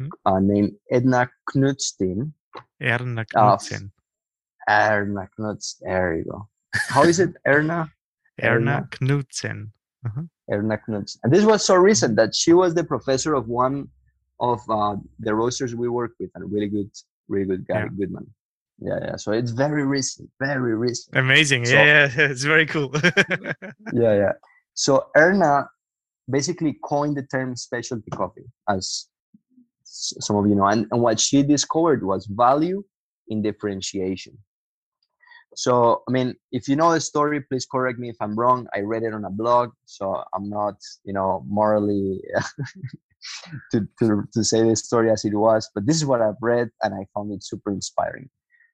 [0.00, 0.08] mm-hmm.
[0.26, 2.32] uh, named edna knudsen
[2.80, 3.92] erna knudsen
[4.68, 6.48] uh, erna knudsen there you go
[6.88, 7.90] how is it erna
[8.42, 9.72] Erna Knudsen.
[10.04, 10.22] Uh-huh.
[10.50, 11.20] Erna Knudsen.
[11.22, 13.88] And this was so recent that she was the professor of one
[14.52, 16.90] of uh, the roasters we work with, and a really good,
[17.28, 17.88] really good guy, yeah.
[17.96, 18.26] good man.
[18.80, 19.16] Yeah, yeah.
[19.16, 21.16] So it's very recent, very recent.
[21.16, 21.66] Amazing.
[21.66, 22.90] So, yeah, yeah, it's very cool.
[23.92, 24.32] yeah, yeah.
[24.74, 25.68] So Erna
[26.28, 29.06] basically coined the term specialty coffee, as
[29.84, 32.82] some of you know, and, and what she discovered was value
[33.28, 34.36] in differentiation.
[35.56, 38.66] So, I mean, if you know the story, please correct me if I'm wrong.
[38.74, 42.20] I read it on a blog, so I'm not, you know, morally
[43.72, 46.70] to, to, to say the story as it was, but this is what I've read
[46.82, 48.28] and I found it super inspiring.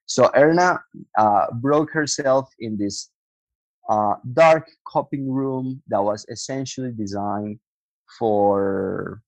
[0.05, 0.79] So, Erna
[1.17, 3.09] uh, broke herself in this
[3.89, 7.59] uh, dark cupping room that was essentially designed
[8.19, 9.21] for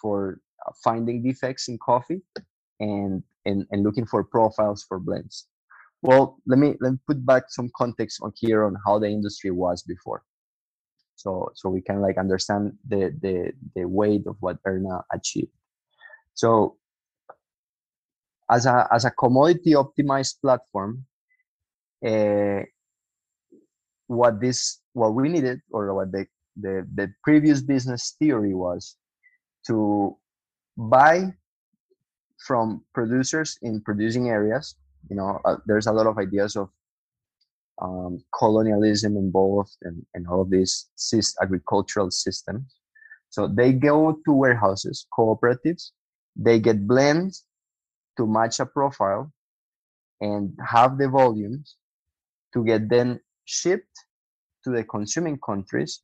[0.00, 0.40] for
[0.82, 2.22] finding defects in coffee
[2.80, 5.46] and, and and looking for profiles for blends
[6.02, 9.50] well, let me let me put back some context on here on how the industry
[9.50, 10.22] was before.
[11.20, 15.52] So so we can like understand the the the weight of what Erna achieved.
[16.34, 16.76] So
[18.50, 21.04] as a as a commodity optimized platform,
[22.06, 22.64] uh,
[24.06, 28.96] what this what we needed or what the, the the previous business theory was
[29.66, 30.16] to
[30.76, 31.28] buy
[32.46, 34.74] from producers in producing areas
[35.10, 36.70] you know uh, there's a lot of ideas of
[37.80, 40.88] um, colonialism involved and, and all of these
[41.42, 42.76] agricultural systems.
[43.30, 45.90] So they go to warehouses cooperatives.
[46.36, 47.44] They get blends
[48.16, 49.32] to match a profile
[50.20, 51.76] and have the volumes
[52.54, 53.96] to get then shipped
[54.64, 56.02] to the consuming countries.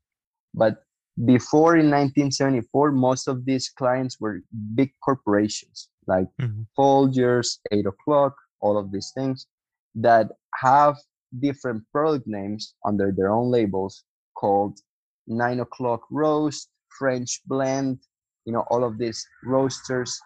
[0.55, 0.83] But
[1.25, 4.41] before in 1974 most of these clients were
[4.75, 6.62] big corporations like mm-hmm.
[6.79, 9.47] folgers 8 o'clock all of these things
[9.95, 10.97] that have
[11.40, 14.05] different product names under their own labels
[14.37, 14.79] called
[15.27, 16.68] nine o'clock roast
[16.99, 17.99] french blend
[18.44, 20.18] you know all of these roasters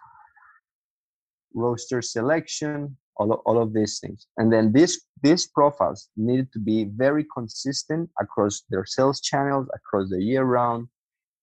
[1.53, 4.27] roaster selection all of, all of these things.
[4.37, 10.09] And then this these profiles needed to be very consistent across their sales channels across
[10.09, 10.87] the year round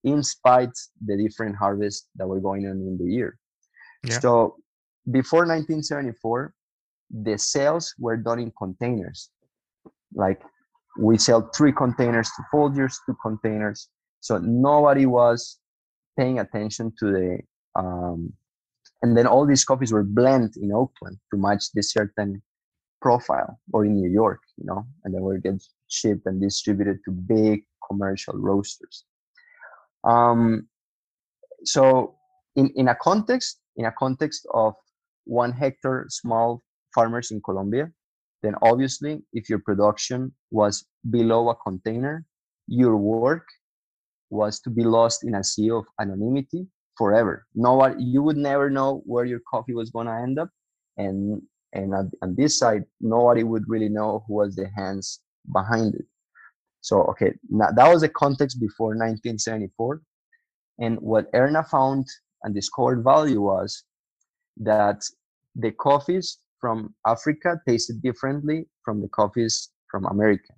[0.05, 0.77] in spite
[1.07, 3.39] the different harvests that were going on in the year.
[4.05, 4.19] Yeah.
[4.21, 4.57] so
[5.11, 6.55] before 1974
[7.11, 9.31] the sales were done in containers
[10.15, 10.41] like
[10.99, 13.89] we sell three containers to Folgers two containers
[14.21, 15.59] so nobody was
[16.19, 17.39] paying attention to the
[17.81, 18.33] um,
[19.03, 22.43] and then all these coffees were blended in Oakland to match this certain
[23.01, 27.13] profile, or in New York, you know, and then we get shipped and distributed to
[27.13, 29.05] big commercial roasters.
[30.05, 30.69] Um,
[31.65, 32.17] so
[32.57, 34.75] in, in a context, in a context of
[35.25, 36.63] one hectare small
[36.95, 37.91] farmers in Colombia,
[38.43, 42.25] then obviously if your production was below a container,
[42.67, 43.47] your work
[44.31, 47.47] was to be lost in a sea of anonymity forever.
[47.55, 50.51] Nobody, you would never know where your coffee was going to end up,
[50.97, 51.41] and
[51.73, 55.21] and on, on this side, nobody would really know who was the hands
[55.53, 56.07] behind it.
[56.81, 60.03] So okay, now that was the context before 1974,
[60.81, 62.07] and what Erna found
[62.43, 63.85] and discovered value was
[64.59, 65.03] that
[65.55, 70.53] the coffees from Africa tasted differently from the coffees from America,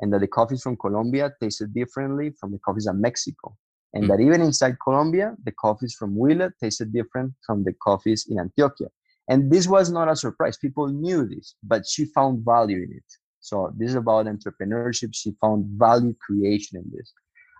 [0.00, 3.56] and that the coffees from Colombia tasted differently from the coffees of Mexico
[3.96, 4.08] and mm.
[4.08, 8.88] that even inside Colombia, the coffees from Huila tasted different from the coffees in Antioquia.
[9.28, 10.56] And this was not a surprise.
[10.56, 13.10] People knew this, but she found value in it.
[13.40, 15.10] So this is about entrepreneurship.
[15.14, 17.12] She found value creation in this.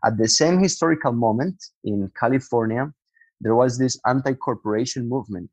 [0.05, 2.93] At the same historical moment in California,
[3.41, 5.51] there was this anti-corporation movement.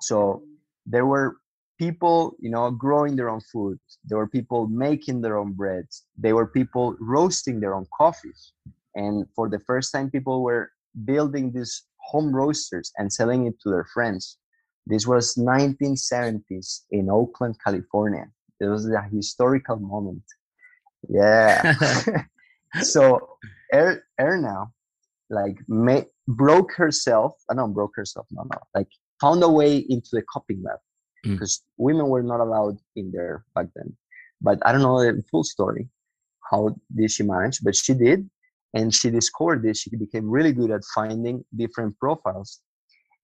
[0.00, 0.42] So
[0.86, 1.36] there were
[1.78, 3.78] people, you know, growing their own food.
[4.04, 6.04] There were people making their own breads.
[6.16, 8.52] There were people roasting their own coffees.
[8.94, 10.70] And for the first time people were
[11.04, 14.38] building these home roasters and selling it to their friends.
[14.86, 18.26] This was 1970s in oakland california.
[18.60, 20.24] It was a historical moment.
[21.08, 21.74] Yeah.
[22.80, 23.36] So
[23.74, 24.66] er, erna
[25.28, 28.88] like may, broke herself i uh, don't broke herself no no like
[29.22, 30.80] found a way into the cupping lab
[31.24, 31.32] mm.
[31.32, 33.96] because women were not allowed in there back then.
[34.46, 35.84] But i don't know the full story
[36.50, 36.62] how
[36.94, 38.28] did she manage but she did
[38.74, 39.80] and she discovered this.
[39.80, 42.60] She became really good at finding different profiles.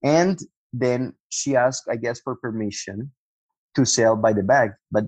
[0.05, 0.39] And
[0.73, 3.11] then she asked i guess for permission
[3.75, 5.05] to sell by the bag but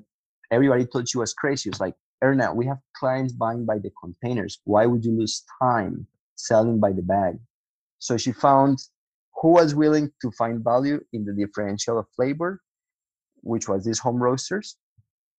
[0.51, 1.69] everybody thought she was crazy.
[1.69, 4.61] It was like erna we have clients buying by the containers.
[4.65, 7.35] Why would you lose time selling by the bag?
[7.99, 8.79] So she found
[9.41, 12.61] who was willing to find value in the differential of flavor
[13.43, 14.77] which was these home roasters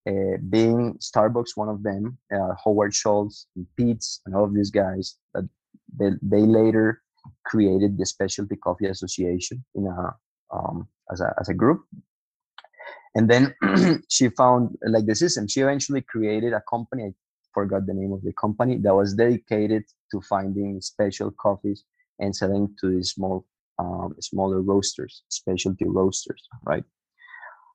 [0.09, 4.71] uh, being Starbucks one of them, uh, Howard Schultz, and Peet's, and all of these
[4.71, 5.47] guys that
[5.95, 7.01] they, they later
[7.45, 10.15] created the Specialty Coffee Association in a
[10.55, 11.83] um, as a as a group.
[13.13, 13.53] And then
[14.09, 15.47] she found like the system.
[15.47, 17.03] She eventually created a company.
[17.03, 17.13] I
[17.53, 21.83] forgot the name of the company that was dedicated to finding special coffees
[22.19, 23.45] and selling to these small
[23.81, 26.83] um, smaller roasters, specialty roasters, right?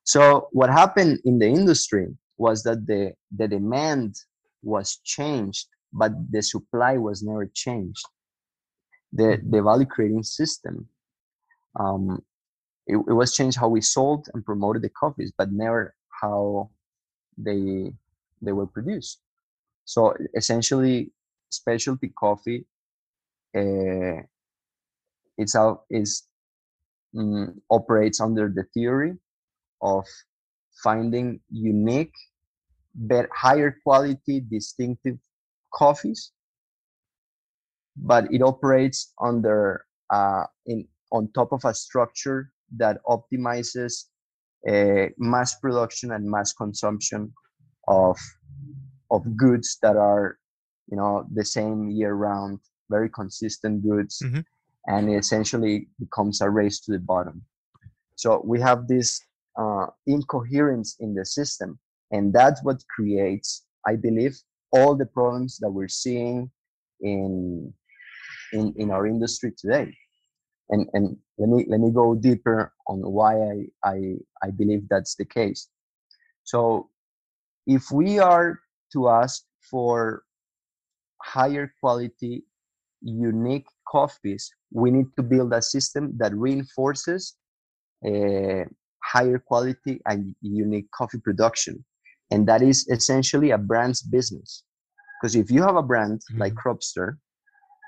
[0.05, 2.07] So what happened in the industry
[2.39, 4.15] was that the, the demand
[4.63, 8.05] was changed, but the supply was never changed.
[9.13, 9.51] The, mm-hmm.
[9.51, 10.89] the value creating system,
[11.79, 12.23] um,
[12.87, 16.71] it, it was changed how we sold and promoted the coffees, but never how
[17.37, 17.93] they
[18.43, 19.21] they were produced.
[19.85, 21.11] So essentially,
[21.51, 22.67] specialty coffee
[23.57, 24.23] uh,
[25.39, 26.25] itself is
[27.19, 29.15] um, operates under the theory
[29.83, 30.05] of
[30.83, 32.13] finding unique,
[33.33, 35.19] higher quality, distinctive
[35.73, 36.33] coffees.
[37.97, 44.05] But it operates under uh, in on top of a structure that optimizes
[44.69, 47.33] uh, mass production and mass consumption
[47.89, 48.19] of
[49.11, 50.39] of goods that are
[50.89, 52.59] you know the same year round
[52.91, 54.41] very consistent goods mm-hmm.
[54.87, 57.43] And it essentially becomes a race to the bottom
[58.17, 59.21] so we have this
[59.59, 61.79] uh, incoherence in the system.
[62.11, 64.37] And that's what creates, I believe,
[64.73, 66.51] all the problems that we're seeing
[67.01, 67.73] in
[68.53, 69.95] in, in our industry today.
[70.71, 75.15] And and let me let me go deeper on why I, I I believe that's
[75.15, 75.69] the case.
[76.45, 76.91] So
[77.67, 78.61] if we are
[78.93, 80.23] to ask for
[81.23, 82.45] higher quality,
[83.03, 87.37] unique coffees, we need to build a system that reinforces
[88.07, 88.65] uh,
[89.03, 91.85] higher quality and unique coffee production.
[92.31, 94.65] And that is essentially a brand's business.
[95.21, 96.41] Because if you have a brand mm-hmm.
[96.41, 97.17] like Cropster,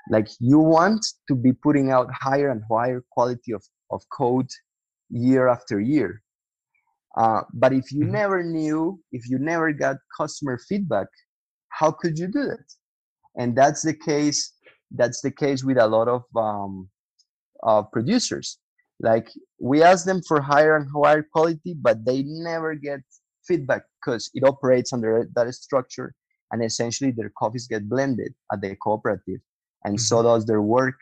[0.09, 4.49] like you want to be putting out higher and higher quality of, of code
[5.09, 6.21] year after year.
[7.17, 8.11] Uh, but if you Mhm.
[8.11, 11.07] never knew, if you never got customer feedback,
[11.69, 12.65] how could you do that?
[13.37, 14.53] And that's the case.
[14.91, 16.89] That's the case with a lot of um,
[17.63, 18.57] uh, producers.
[18.99, 19.29] Like
[19.59, 23.01] we ask them for higher and higher quality, but they never get
[23.47, 26.13] feedback because it operates under that structure,
[26.51, 29.39] and essentially their coffees get blended at the cooperative,
[29.85, 30.95] and so does their work,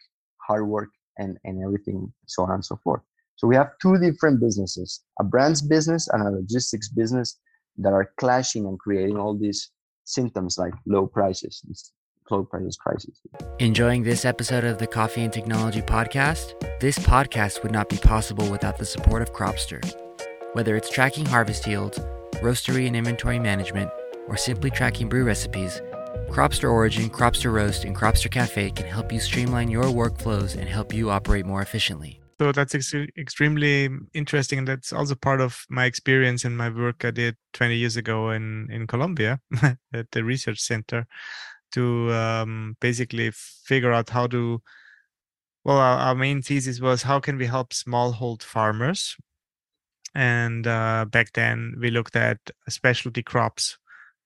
[0.48, 3.02] hard work, and and everything, so on and so forth.
[3.36, 7.40] So we have two different businesses: a brands business and a logistics business
[7.78, 9.72] that are clashing and creating all these
[10.04, 11.64] symptoms like low prices,
[12.28, 13.22] this low prices crisis.
[13.60, 16.54] Enjoying this episode of the Coffee and Technology Podcast?
[16.80, 19.84] This podcast would not be possible without the support of Cropster.
[20.54, 22.00] Whether it's tracking harvest yields,
[22.36, 23.90] roastery and inventory management,
[24.28, 25.82] or simply tracking brew recipes,
[26.30, 30.94] Cropster Origin, Cropster Roast, and Cropster Cafe can help you streamline your workflows and help
[30.94, 32.20] you operate more efficiently.
[32.40, 37.04] So that's ex- extremely interesting, and that's also part of my experience and my work
[37.04, 39.40] I did 20 years ago in in Colombia
[39.94, 41.08] at the research center
[41.74, 44.62] to um, basically figure out how to.
[45.64, 49.16] Well, our, our main thesis was how can we help smallhold farmers,
[50.16, 52.40] and uh, back then we looked at
[52.70, 53.78] specialty crops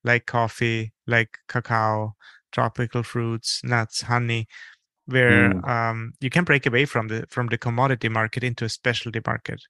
[0.04, 2.16] like coffee, like cacao,
[2.52, 4.48] tropical fruits, nuts, honey,
[5.06, 5.68] where Mm.
[5.68, 9.62] um, you can break away from the from the commodity market into a specialty market.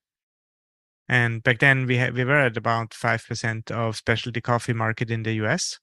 [1.07, 5.11] And back then we had we were at about five percent of specialty coffee market
[5.11, 5.80] in the U.S.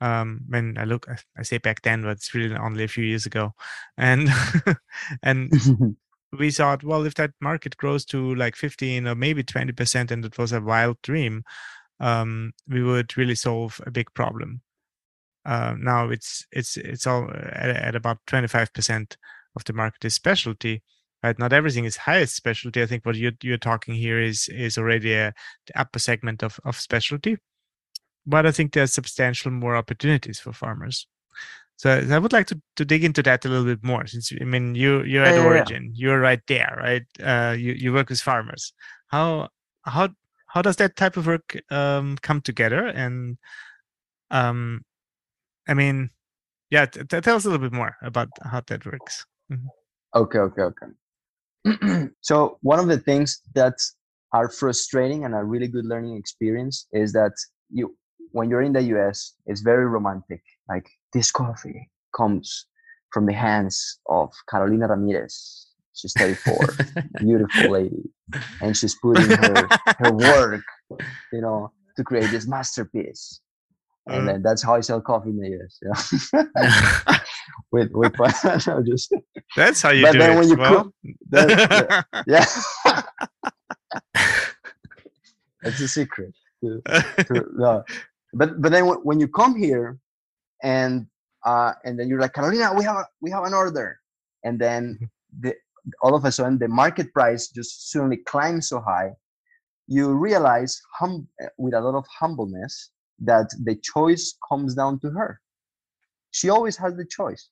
[0.00, 3.26] Um, when I look, I- say back then, but it's really only a few years
[3.26, 3.54] ago,
[3.96, 4.28] and
[5.22, 5.52] and
[6.38, 10.24] we thought, well, if that market grows to like 15 or maybe 20 percent, and
[10.24, 11.42] it was a wild dream,
[12.00, 14.60] um, we would really solve a big problem.
[15.44, 19.16] Uh, now it's it's it's all at, at about 25 percent
[19.56, 20.82] of the market is specialty.
[21.22, 22.80] Right, not everything is highest specialty.
[22.82, 25.32] I think what you're you're talking here is is already a
[25.66, 27.38] the upper segment of of specialty,
[28.28, 31.06] but I think there's substantial more opportunities for farmers.
[31.76, 34.44] So I would like to, to dig into that a little bit more, since I
[34.44, 35.46] mean you you're at Yeah, yeah, yeah.
[35.46, 37.02] Origin, you're right there, right?
[37.22, 38.72] Uh, you you work with farmers.
[39.06, 39.48] How
[39.82, 40.10] how
[40.46, 42.86] how does that type of work um, come together?
[42.86, 43.38] And
[44.30, 44.82] um,
[45.68, 46.10] I mean,
[46.70, 49.24] yeah, t- t- tell us a little bit more about how that works.
[50.14, 52.08] Okay, okay, okay.
[52.20, 53.74] so one of the things that
[54.32, 57.32] are frustrating and a really good learning experience is that
[57.70, 57.96] you
[58.32, 60.42] when you're in the US, it's very romantic.
[60.68, 62.66] Like this coffee comes
[63.12, 65.66] from the hands of Carolina Ramirez.
[65.94, 66.58] She's 34,
[67.18, 68.04] beautiful lady,
[68.62, 69.68] and she's putting her
[69.98, 70.62] her work,
[71.32, 73.40] you know, to create this masterpiece.
[74.06, 74.32] And Uh.
[74.32, 75.78] then that's how I sell coffee in the US.
[75.82, 77.18] Yeah.
[77.72, 78.14] with with
[78.66, 79.12] no, just
[79.56, 80.38] That's how you But do then it.
[80.38, 80.94] when you well, cook-
[81.30, 82.46] that- yeah.
[85.62, 86.32] That's a secret.
[86.62, 86.82] to-
[87.24, 87.84] to- no.
[88.32, 89.98] But but then when, when you come here,
[90.62, 91.06] and
[91.44, 94.00] uh, and then you're like Carolina, we have a, we have an order,
[94.44, 94.98] and then
[95.40, 95.54] the
[96.02, 99.10] all of a sudden the market price just suddenly climbs so high,
[99.86, 101.26] you realize hum
[101.58, 105.40] with a lot of humbleness that the choice comes down to her.
[106.30, 107.48] She always has the choice.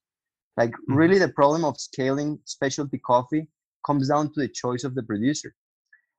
[0.56, 0.96] Like Mhm.
[0.96, 3.48] really, the problem of scaling specialty coffee
[3.86, 5.54] comes down to the choice of the producer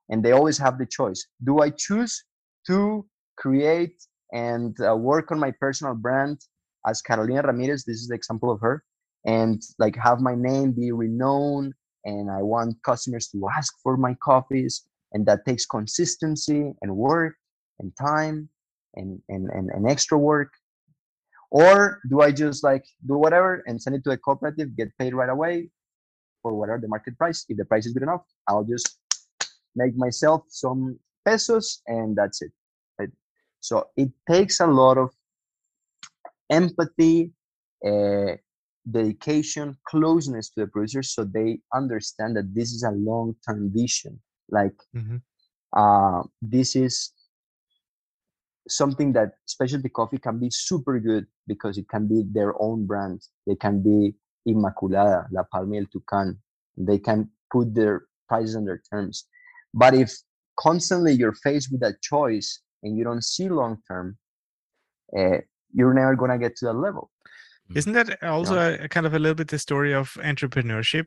[0.09, 2.23] and they always have the choice do i choose
[2.65, 3.05] to
[3.37, 3.95] create
[4.33, 6.39] and uh, work on my personal brand
[6.87, 8.83] as carolina ramirez this is the example of her
[9.25, 11.73] and like have my name be renowned
[12.05, 17.35] and i want customers to ask for my coffees and that takes consistency and work
[17.79, 18.49] and time
[18.95, 20.51] and and, and, and extra work
[21.51, 25.13] or do i just like do whatever and send it to a cooperative get paid
[25.13, 25.69] right away
[26.41, 28.97] for whatever the market price if the price is good enough i'll just
[29.77, 32.51] make myself some pesos and that's it?
[33.67, 35.09] So it takes a lot of
[36.49, 37.31] empathy
[37.89, 38.33] uh,
[38.97, 44.13] dedication closeness to the producers so they understand that this is a long-term vision
[44.57, 45.21] like Mhm.
[45.81, 46.93] uh, this is
[48.81, 53.19] something that specialty coffee can be super good because it can be their own brand
[53.47, 53.99] they can be
[54.47, 56.37] Inmaculada, La Palma el Tucán.
[56.77, 59.25] They can put their prices on their terms.
[59.73, 60.11] But if
[60.59, 64.17] constantly you're faced with that choice and you don't see long term,
[65.17, 65.37] uh,
[65.73, 67.11] you're never gonna get to that level.
[67.75, 71.05] Isn't that also a, a kind of a little bit the story of entrepreneurship?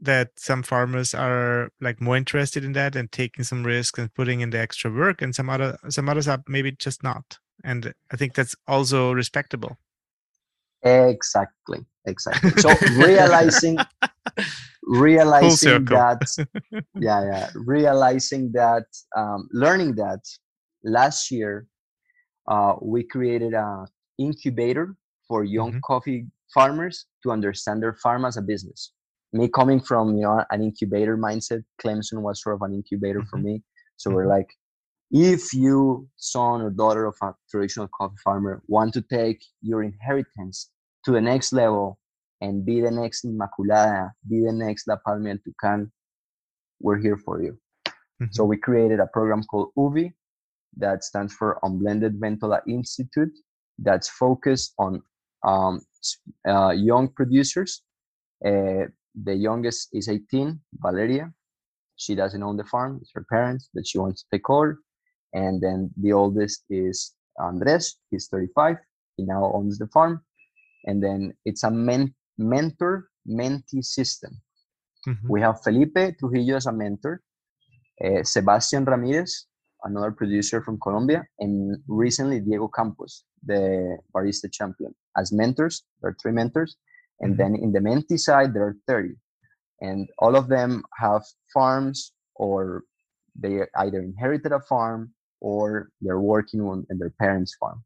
[0.00, 4.40] That some farmers are like more interested in that and taking some risks and putting
[4.40, 7.38] in the extra work, and some other some others are maybe just not.
[7.64, 9.78] And I think that's also respectable.
[10.82, 12.50] Exactly, exactly.
[12.58, 13.78] So realizing
[14.82, 16.20] realizing that
[16.98, 20.20] yeah yeah realizing that um, learning that
[20.84, 21.66] last year
[22.48, 23.86] uh, we created an
[24.18, 24.94] incubator
[25.28, 25.86] for young mm-hmm.
[25.86, 28.92] coffee farmers to understand their farm as a business
[29.32, 33.28] me coming from you know an incubator mindset clemson was sort of an incubator mm-hmm.
[33.28, 33.62] for me
[33.96, 34.16] so mm-hmm.
[34.16, 34.48] we're like
[35.12, 40.70] if you son or daughter of a traditional coffee farmer want to take your inheritance
[41.04, 41.98] to the next level
[42.40, 45.90] and be the next Inmaculada, be the next La Palma El Tucán,
[46.80, 47.56] we're here for you.
[47.86, 48.26] Mm-hmm.
[48.32, 50.12] So we created a program called UVI
[50.76, 53.32] that stands for Unblended Ventola Institute
[53.78, 55.02] that's focused on
[55.44, 55.80] um,
[56.48, 57.82] uh, young producers.
[58.44, 58.86] Uh,
[59.24, 61.32] the youngest is 18, Valeria.
[61.96, 64.80] She doesn't own the farm, it's her parents that she wants to take over.
[65.34, 68.76] And then the oldest is Andres, he's 35.
[69.16, 70.22] He now owns the farm.
[70.84, 74.40] And then it's a men- mentor mentee system.
[75.06, 75.28] Mm-hmm.
[75.28, 77.22] We have Felipe Trujillo as a mentor,
[78.04, 79.46] uh, Sebastian Ramirez,
[79.84, 85.82] another producer from Colombia, and recently Diego Campos, the barista champion, as mentors.
[86.00, 86.76] There are three mentors.
[87.20, 87.54] And mm-hmm.
[87.54, 89.14] then in the mentee side, there are 30.
[89.80, 91.22] And all of them have
[91.52, 92.84] farms or
[93.34, 97.82] they either inherited a farm or they're working on their parents' farm.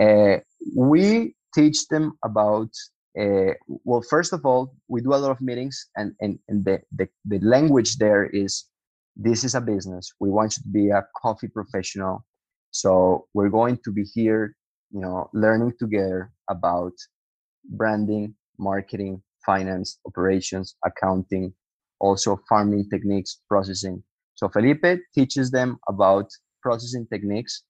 [0.00, 0.38] Uh,
[0.76, 2.70] we teach them about
[3.18, 3.52] uh,
[3.84, 7.08] well first of all we do a lot of meetings and and, and the, the,
[7.24, 8.66] the language there is
[9.18, 10.12] this is a business.
[10.20, 12.24] We want you to be a coffee professional.
[12.70, 14.54] So we're going to be here
[14.90, 16.92] you know learning together about
[17.70, 21.52] branding marketing finance operations accounting
[22.00, 24.02] also farming techniques processing.
[24.34, 26.30] So felipe teaches them about
[26.62, 27.64] processing techniques.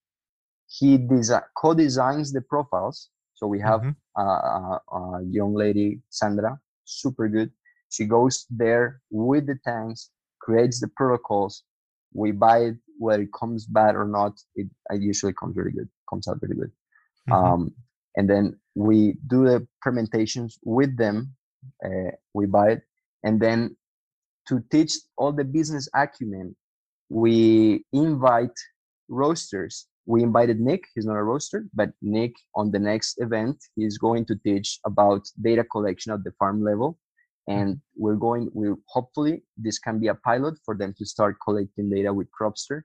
[0.67, 3.09] He desi- co-designs the profiles.
[3.33, 4.21] So we have mm-hmm.
[4.21, 7.51] a, a, young lady sandra super good.
[7.89, 11.63] She goes there with the tanks creates the protocols.
[12.13, 15.89] We buy it whether it comes bad or not it, it usually comes very good
[16.09, 16.71] comes out very good.
[17.29, 17.33] Mm-hmm.
[17.33, 17.73] um,
[18.17, 21.33] and then we do the fermentations with them
[21.83, 22.81] uh, we buy it.
[23.23, 23.75] And then
[24.47, 26.55] to teach all the business acumen
[27.09, 28.57] we invite
[29.07, 29.87] roasters.
[30.05, 34.25] We invited nick he's not a roaster but nick on the next event he's going
[34.25, 36.97] to teach about data collection at the farm level
[37.47, 41.89] and we're going we hopefully this can be a pilot for them to start collecting
[41.89, 42.81] data with cropster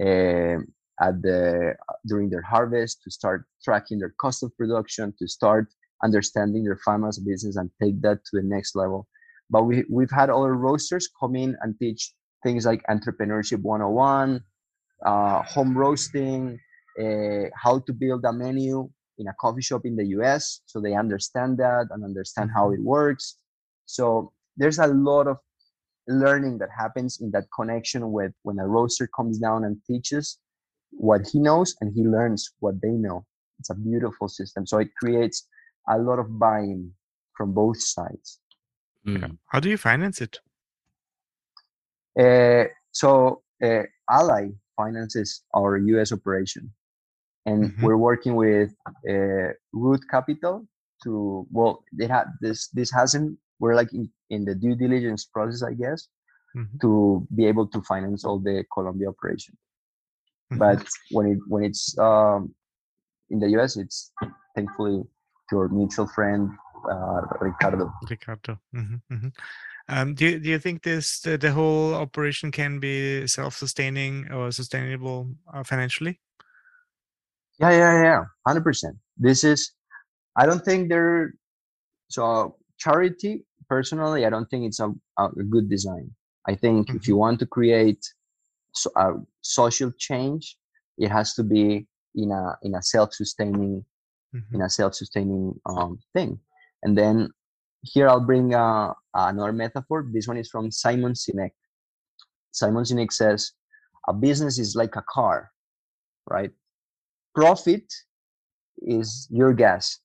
[0.00, 0.58] uh,
[1.00, 1.74] at the
[2.06, 5.66] during their harvest to start tracking their cost of production to start
[6.02, 9.06] understanding their farmers business and take that to the next level.
[9.50, 12.12] But we, we've had other roasters come in and teach
[12.42, 14.42] things like entrepreneurship 101
[15.04, 16.58] uh, home roasting
[17.00, 18.88] uh, how to build a menu
[19.18, 22.80] in a coffee shop in the us so they understand that and understand how mm-hmm.
[22.80, 23.36] it works
[23.86, 25.38] so there's a lot of
[26.08, 30.38] learning that happens in that connection with when a roaster comes down and teaches
[30.90, 33.24] what he knows and he learns what they know.
[33.58, 34.66] It's a beautiful system.
[34.66, 35.46] So it creates
[35.88, 36.92] a lot of buy-in
[37.36, 38.40] from both sides.
[39.06, 39.38] Mm.
[39.48, 40.38] How do you finance it?
[42.18, 46.70] Uh, so uh, Ally finances our US operation,
[47.46, 47.84] and mm-hmm.
[47.84, 48.74] we're working with
[49.08, 50.66] uh, Root Capital
[51.04, 52.68] to well, they had this.
[52.68, 56.08] This hasn't we're like in, in the due diligence process, I guess,
[56.56, 56.78] mm-hmm.
[56.82, 59.56] to be able to finance all the Colombia operation.
[60.52, 60.58] Mm-hmm.
[60.58, 62.52] But when it when it's um,
[63.30, 64.12] in the US, it's
[64.56, 65.04] thankfully
[65.48, 66.50] to our mutual friend
[66.90, 67.92] uh, Ricardo.
[68.10, 68.58] Ricardo.
[68.74, 69.28] Mm-hmm, mm-hmm.
[69.88, 74.50] Um, do you, do you think this the, the whole operation can be self-sustaining or
[74.50, 76.20] sustainable uh, financially?
[77.60, 78.96] Yeah, yeah, yeah, hundred percent.
[79.16, 79.72] This is,
[80.36, 81.34] I don't think there.
[82.08, 86.10] So charity personally, I don't think it's a, a good design.
[86.46, 86.96] I think mm-hmm.
[86.96, 88.04] if you want to create
[88.74, 90.56] so, a social change,
[90.98, 93.84] it has to be in a in a self-sustaining
[94.34, 94.54] mm-hmm.
[94.54, 96.38] in a self-sustaining um, thing.
[96.82, 97.30] And then
[97.82, 100.06] here I'll bring uh, another metaphor.
[100.12, 101.50] This one is from Simon Sinek.
[102.50, 103.52] Simon Sinek says,
[104.08, 105.50] "A business is like a car,
[106.28, 106.50] right?
[107.34, 107.84] Profit
[108.78, 109.98] is your gas.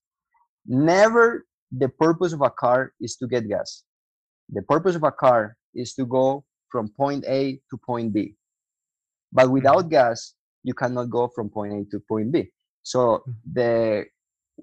[0.66, 3.84] Never the purpose of a car is to get gas.
[4.50, 8.36] The purpose of a car is to go from point A to point B.
[9.32, 9.90] But without mm-hmm.
[9.90, 12.50] gas, you cannot go from point A to point B.
[12.84, 13.32] So mm-hmm.
[13.54, 14.06] the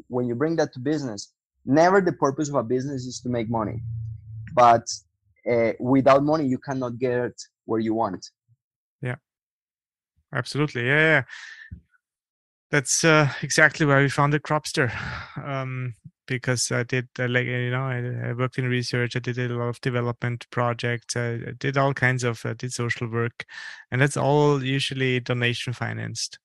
[0.09, 1.32] when you bring that to business,
[1.64, 3.82] never the purpose of a business is to make money.
[4.55, 4.86] But
[5.50, 7.32] uh, without money, you cannot get
[7.66, 8.24] where you want.
[9.02, 9.16] Yeah,
[10.34, 10.86] absolutely.
[10.86, 11.22] Yeah, yeah.
[12.70, 14.90] That's uh, exactly why we founded Cropster.
[15.36, 15.94] Um,
[16.27, 19.16] because I did uh, like you know I, I, worked in research.
[19.16, 21.16] I did a lot of development projects.
[21.16, 23.45] I, I did all kinds of uh, did social work,
[23.91, 26.39] and that's all usually donation financed.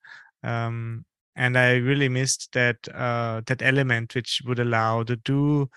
[0.43, 1.05] Um,
[1.35, 5.69] and I really missed that uh, that element which would allow to do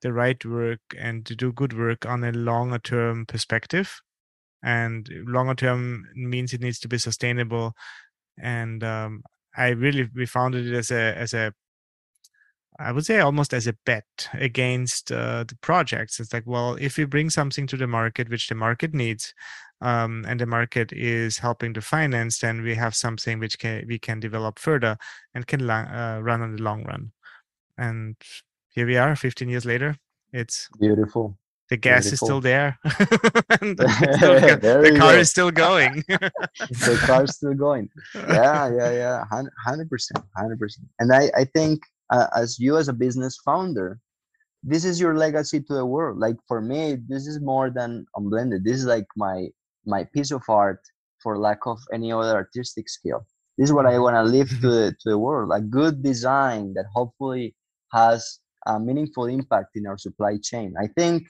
[0.00, 4.00] the right work and to do good work on a longer term perspective.
[4.62, 7.74] And longer term means it needs to be sustainable.
[8.38, 9.22] And um,
[9.56, 11.52] I really we found it as a as a
[12.78, 16.18] I would say almost as a bet against uh, the projects.
[16.18, 19.32] It's like, well, if we bring something to the market which the market needs,
[19.80, 23.98] um, and the market is helping to finance, then we have something which can, we
[23.98, 24.96] can develop further
[25.34, 27.12] and can uh, run on the long run.
[27.76, 28.16] And
[28.70, 29.96] here we are, 15 years later.
[30.32, 31.38] It's beautiful.
[31.70, 32.26] The gas beautiful.
[32.26, 32.78] is still there.
[32.88, 35.18] still the car go.
[35.18, 36.04] is still going.
[36.08, 37.88] the car is still going.
[38.14, 39.24] Yeah, yeah, yeah.
[39.64, 40.86] Hundred percent, hundred percent.
[40.98, 44.00] And I, I think uh, as you as a business founder
[44.64, 46.18] this is your legacy to the world.
[46.18, 48.64] Like for me this is more than unblended.
[48.64, 49.48] This is like my
[49.84, 50.80] my piece of art
[51.22, 53.26] for lack of any other artistic skill.
[53.58, 55.50] This is what i want to leave to the, to the world.
[55.54, 57.54] A good design that hopefully
[57.92, 60.74] has a meaningful impact in our supply chain.
[60.80, 61.28] I think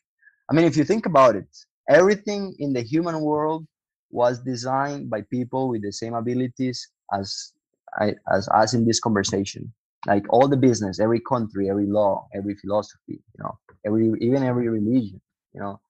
[0.51, 1.49] i mean if you think about it
[1.89, 3.67] everything in the human world
[4.11, 7.53] was designed by people with the same abilities as
[7.99, 9.73] I, as us in this conversation
[10.07, 14.69] like all the business every country every law every philosophy you know every even every
[14.69, 15.21] religion
[15.55, 15.81] you know?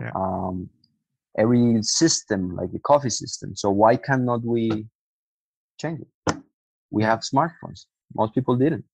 [0.00, 0.10] Yeah.
[0.14, 0.68] um
[1.38, 3.54] every system like the coffee system.
[3.54, 4.86] So why cannot we
[5.80, 6.36] change it?
[6.90, 7.86] We have smartphones.
[8.14, 8.84] Most people didn't.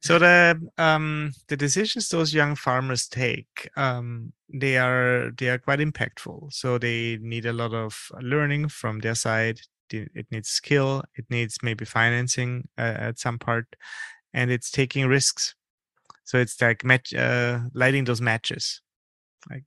[0.00, 5.78] So the um the decisions those young farmers take um they are they are quite
[5.80, 6.52] impactful.
[6.52, 9.60] So they need a lot of learning from their side
[10.14, 13.66] it needs skill it needs maybe financing uh, at some part
[14.34, 15.54] and it's taking risks.
[16.24, 18.82] So it's like match uh, lighting those matches.
[19.48, 19.64] Like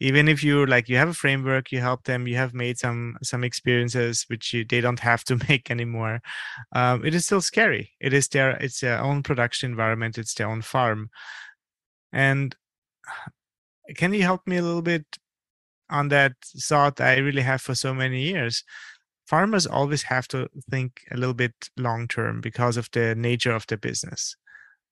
[0.00, 3.16] even if you like you have a framework you help them you have made some
[3.22, 6.20] some experiences which you, they don't have to make anymore
[6.74, 7.92] um, it is still scary.
[8.00, 11.10] It is their it's their own production environment it's their own farm.
[12.12, 12.54] And
[13.96, 15.04] can you help me a little bit
[15.90, 18.62] on that thought i really have for so many years
[19.30, 23.64] farmers always have to think a little bit long term because of the nature of
[23.68, 24.34] the business.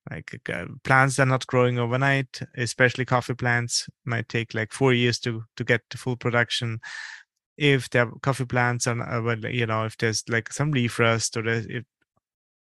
[0.09, 5.19] Like uh, plants are not growing overnight especially coffee plants might take like four years
[5.21, 6.79] to to get to full production.
[7.57, 11.45] If the coffee plants are uh, you know if there's like some leaf rust or
[11.47, 11.85] if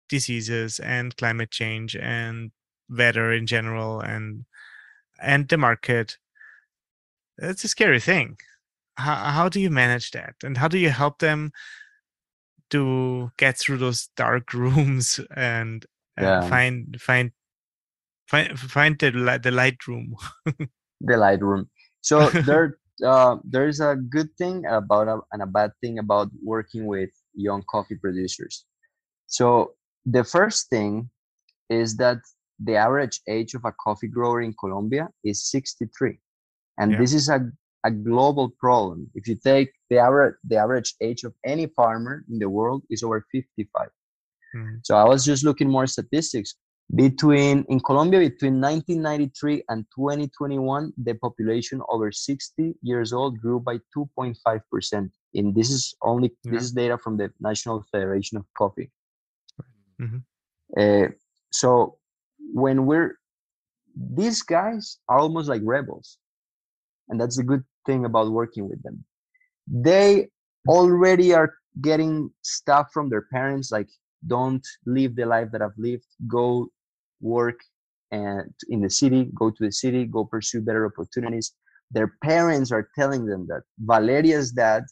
[0.08, 2.52] diseases and climate change and
[2.88, 4.46] weather in general and
[5.20, 6.16] and the market
[7.38, 8.36] it's a scary thing
[8.96, 10.34] how, how do you manage that?
[10.42, 11.52] And how do you help them
[12.70, 15.84] to get through those dark rooms and,
[16.18, 16.48] yeah.
[16.48, 17.30] find find
[18.26, 20.16] find find the the light room
[21.02, 21.68] the light room
[22.00, 26.86] so there uh, there's a good thing about a, and a bad thing about working
[26.86, 28.64] with young coffee producers.
[29.26, 29.72] So
[30.04, 31.10] the first thing
[31.68, 32.18] is that
[32.58, 36.18] the average age of a coffee grower in colombia is 63
[36.78, 36.98] and yeah.
[36.98, 37.50] this is a
[37.86, 39.08] a global problem.
[39.14, 43.02] If you take the average the average age of any farmer in the world is
[43.02, 43.88] over 55.
[44.56, 44.76] Mm-hmm.
[44.82, 46.56] So I was just looking more statistics.
[46.94, 53.76] Between in Colombia, between 1993 and 2021, the population over 60 years old grew by
[53.96, 55.10] 2.5 percent.
[55.34, 56.52] And this is only yeah.
[56.52, 58.90] this is data from the National Federation of Coffee.
[60.00, 60.22] Mm-hmm.
[60.78, 61.08] Uh,
[61.52, 61.98] so
[62.52, 63.18] when we're
[64.20, 66.18] these guys are almost like rebels
[67.08, 69.04] and that's the good thing about working with them.
[69.66, 70.28] They
[70.68, 73.88] already are getting stuff from their parents like
[74.26, 76.06] don't live the life that i've lived.
[76.26, 76.68] Go
[77.20, 77.58] work
[78.10, 79.30] and in the city.
[79.34, 80.04] Go to the city.
[80.04, 81.52] Go pursue better opportunities.
[81.90, 84.84] Their parents are telling them that valeria's dad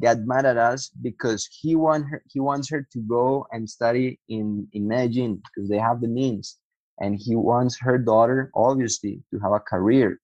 [0.00, 4.18] got mad at us because he want her he wants her to go and study
[4.28, 6.58] in in medellin because they have the means.
[7.00, 10.18] And he wants her daughter obviously to have a career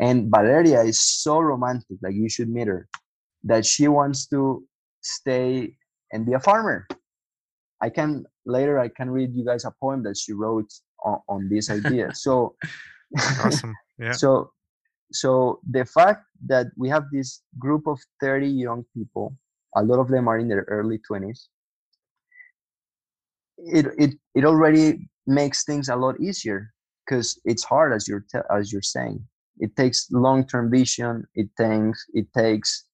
[0.00, 2.88] and Valeria is so romantic, like you should meet her,
[3.44, 4.64] that she wants to
[5.00, 5.76] stay
[6.12, 6.86] and be a farmer.
[7.82, 10.72] I can later I can read you guys a poem that she wrote
[11.04, 12.12] on, on this idea.
[12.14, 12.56] So
[13.40, 13.74] awesome.
[13.98, 14.12] Yeah.
[14.22, 14.50] So
[15.12, 19.36] so the fact that we have this group of 30 young people,
[19.76, 21.48] a lot of them are in their early 20s,
[23.58, 26.72] it it it already makes things a lot easier
[27.04, 29.22] because it's hard as you're te- as you're saying
[29.58, 32.86] it takes long-term vision it takes it takes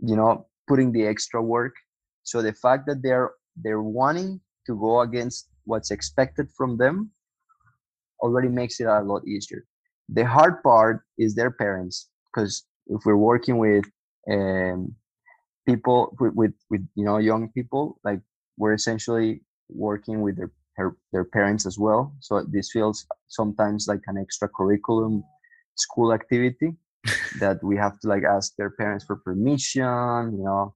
[0.00, 1.74] you know putting the extra work
[2.22, 3.30] so the fact that they're
[3.62, 7.10] they're wanting to go against what's expected from them
[8.20, 9.64] already makes it a lot easier.
[10.08, 13.84] The hard part is their parents, because if we're working with
[14.30, 14.94] um,
[15.66, 18.20] people with, with, with you know young people, like
[18.56, 22.14] we're essentially working with their her, their parents as well.
[22.20, 25.24] So this feels sometimes like an extra curriculum
[25.76, 26.74] school activity
[27.40, 30.36] that we have to like ask their parents for permission.
[30.38, 30.74] You know,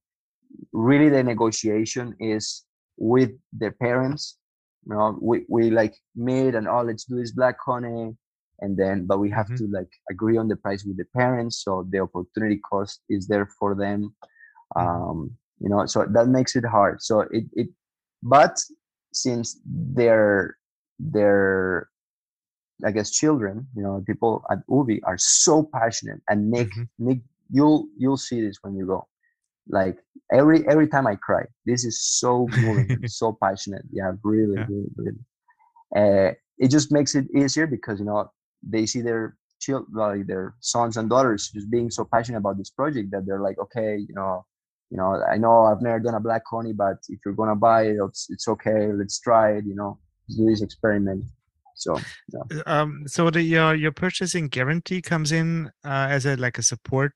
[0.71, 2.63] really the negotiation is
[2.97, 4.37] with their parents.
[4.85, 8.15] You know, we, we like meet and oh let's do this black honey
[8.61, 9.67] and then but we have mm-hmm.
[9.67, 13.47] to like agree on the price with the parents so the opportunity cost is there
[13.59, 14.13] for them
[14.77, 14.87] mm-hmm.
[14.87, 17.67] um you know so that makes it hard so it it
[18.23, 18.57] but
[19.13, 20.57] since they're
[20.99, 21.89] they're
[22.85, 26.21] I guess children, you know, people at Ubi are so passionate.
[26.29, 26.83] And Nick, mm-hmm.
[26.99, 27.19] Nick,
[27.51, 29.07] you'll you'll see this when you go.
[29.67, 29.97] Like
[30.31, 33.83] every every time I cry, this is so moving, so passionate.
[33.91, 34.65] Yeah, really, yeah.
[34.69, 35.19] really, really.
[35.95, 38.29] Uh, it just makes it easier because you know
[38.63, 42.69] they see their child, like their sons and daughters just being so passionate about this
[42.69, 44.45] project that they're like, okay, you know,
[44.89, 47.83] you know, I know I've never done a black honey, but if you're gonna buy
[47.83, 48.91] it, it's, it's okay.
[48.91, 49.65] Let's try it.
[49.65, 49.99] You know,
[50.35, 51.23] do this experiment.
[51.81, 51.97] So,
[52.31, 52.59] yeah.
[52.59, 56.63] Uh, um, so the your your purchasing guarantee comes in uh, as a like a
[56.63, 57.13] support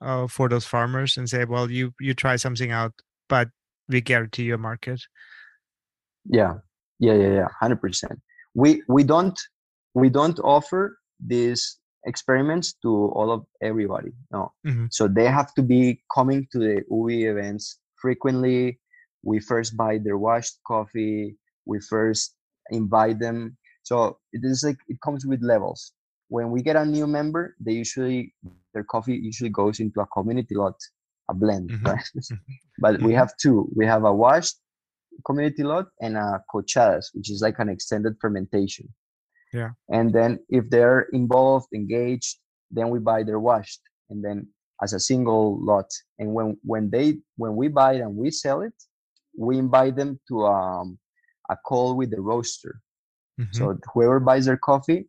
[0.00, 2.92] uh, for those farmers and say, well, you you try something out,
[3.28, 3.48] but
[3.88, 5.00] we guarantee your market.
[6.24, 6.54] Yeah,
[6.98, 8.18] yeah, yeah, yeah, hundred percent.
[8.54, 9.38] We we don't
[9.94, 14.12] we don't offer these experiments to all of everybody.
[14.32, 14.52] No.
[14.66, 14.86] Mm-hmm.
[14.90, 18.78] So they have to be coming to the UBI events frequently.
[19.22, 21.36] We first buy their washed coffee.
[21.66, 22.34] We first
[22.70, 23.58] invite them.
[23.88, 25.92] So it is like it comes with levels.
[26.28, 28.34] When we get a new member, they usually
[28.74, 30.76] their coffee usually goes into a community lot,
[31.30, 31.86] a blend, mm-hmm.
[31.86, 32.08] right?
[32.16, 32.82] Mm-hmm.
[32.84, 33.58] but we have two.
[33.74, 34.56] We have a washed
[35.24, 38.88] community lot and a cochadas, which is like an extended fermentation
[39.52, 42.36] yeah and then if they're involved engaged
[42.70, 43.80] then we buy their washed
[44.10, 44.46] and then
[44.82, 47.06] as a single lot and when when they
[47.36, 48.74] when we buy it and we sell it
[49.38, 50.98] we invite them to um,
[51.50, 52.80] a call with the roaster
[53.40, 53.52] mm-hmm.
[53.52, 55.06] so whoever buys their coffee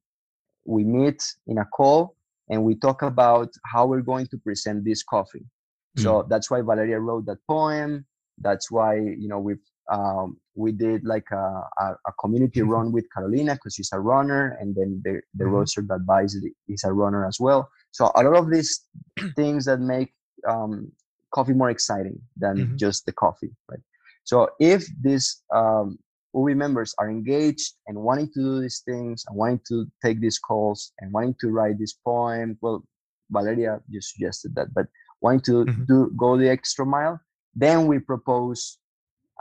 [0.65, 2.15] we meet in a call
[2.49, 6.03] and we talk about how we're going to present this coffee mm-hmm.
[6.03, 6.29] so mm.
[6.29, 8.05] that's why valeria wrote that poem
[8.39, 12.69] that's why you know we've um, we did like a, a, a community mm-hmm.
[12.69, 15.53] run with Carolina because she's a runner, and then the, the mm-hmm.
[15.53, 17.69] roaster that buys it is a runner as well.
[17.91, 18.85] So a lot of these
[19.35, 20.13] things that make
[20.47, 20.91] um,
[21.33, 22.75] coffee more exciting than mm-hmm.
[22.75, 23.79] just the coffee, right?
[24.23, 25.97] So if this um,
[26.37, 30.39] UBI members are engaged and wanting to do these things and wanting to take these
[30.39, 32.83] calls and wanting to write this poem, well,
[33.29, 34.87] Valeria just suggested that, but
[35.21, 35.83] wanting to mm-hmm.
[35.85, 37.19] do go the extra mile,
[37.55, 38.77] then we propose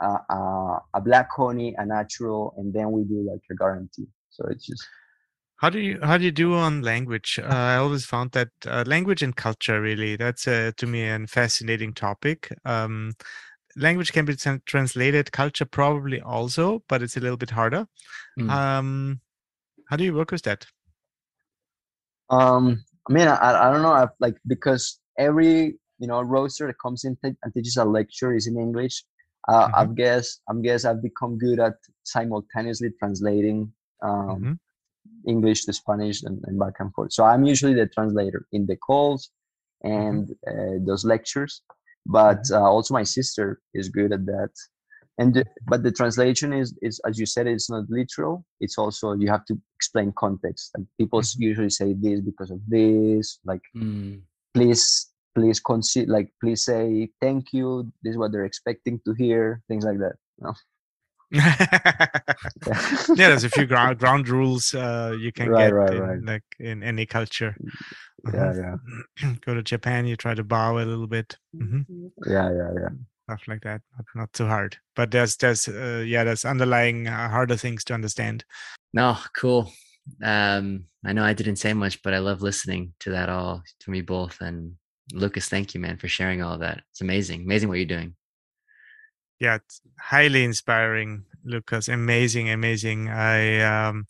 [0.01, 4.07] uh, uh, a black honey, a natural, and then we do like a guarantee.
[4.29, 4.85] So it's just.
[5.57, 7.39] How do you how do you do on language?
[7.41, 11.95] Uh, I always found that uh, language and culture really that's to me a fascinating
[11.95, 12.53] topic.
[12.63, 13.13] Um,
[13.77, 17.87] language can be t- translated, culture probably also, but it's a little bit harder.
[18.39, 18.49] Mm.
[18.49, 19.21] Um,
[19.89, 20.65] how do you work with that?
[22.29, 23.93] Um, I mean, I, I don't know.
[23.93, 28.47] I've, like because every you know roaster that comes in and teaches a lecture is
[28.47, 29.03] in English
[29.47, 29.75] uh, mm-hmm.
[29.75, 33.71] I guess I guess I've become good at simultaneously translating
[34.03, 34.53] um, mm-hmm.
[35.29, 37.13] English to Spanish and, and, back and forth.
[37.13, 39.31] So I'm usually the translator in the calls
[39.83, 40.81] and mm-hmm.
[40.81, 41.61] uh, those lectures.
[42.07, 44.51] But uh, also my sister is good at that.
[45.19, 48.45] And the, but the translation is is as you said, it's not literal.
[48.59, 50.71] It's also you have to explain context.
[50.75, 51.41] And people mm-hmm.
[51.41, 53.39] usually say this because of this.
[53.43, 54.21] Like, mm.
[54.53, 59.61] please please consider like please say thank you this is what they're expecting to hear
[59.67, 60.53] things like that you know?
[61.31, 62.07] yeah
[63.15, 66.23] there's a few ground ground rules uh, you can right, get right, in, right.
[66.23, 67.55] like in any culture
[68.33, 71.81] yeah yeah go to japan you try to bow a little bit mm-hmm.
[72.25, 72.89] yeah yeah yeah
[73.23, 77.29] stuff like that not, not too hard but there's there's uh, yeah there's underlying uh,
[77.29, 78.45] harder things to understand
[78.93, 79.71] no cool
[80.23, 83.91] um i know i didn't say much but i love listening to that all to
[83.91, 84.77] me both and
[85.13, 86.81] Lucas, thank you, man, for sharing all of that.
[86.91, 87.41] It's amazing.
[87.43, 88.15] Amazing what you're doing.
[89.39, 89.59] Yeah,
[89.99, 91.87] highly inspiring, Lucas.
[91.87, 93.09] Amazing, amazing.
[93.09, 94.07] I um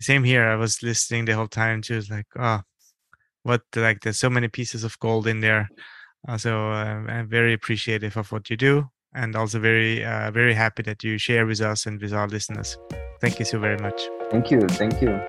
[0.00, 0.44] same here.
[0.44, 2.60] I was listening the whole time to like, oh,
[3.42, 5.68] what like there's so many pieces of gold in there.
[6.28, 10.54] Uh, so uh, I'm very appreciative of what you do, and also very uh, very
[10.54, 12.76] happy that you share with us and with our listeners.
[13.20, 14.00] Thank you so very much.
[14.30, 14.60] Thank you.
[14.60, 15.20] Thank you.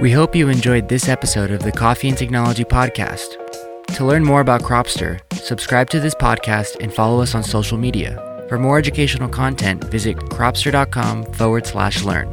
[0.00, 3.45] We hope you enjoyed this episode of the Coffee and Technology Podcast.
[3.94, 8.22] To learn more about Cropster, subscribe to this podcast and follow us on social media.
[8.48, 12.28] For more educational content, visit cropster.com forward slash learn.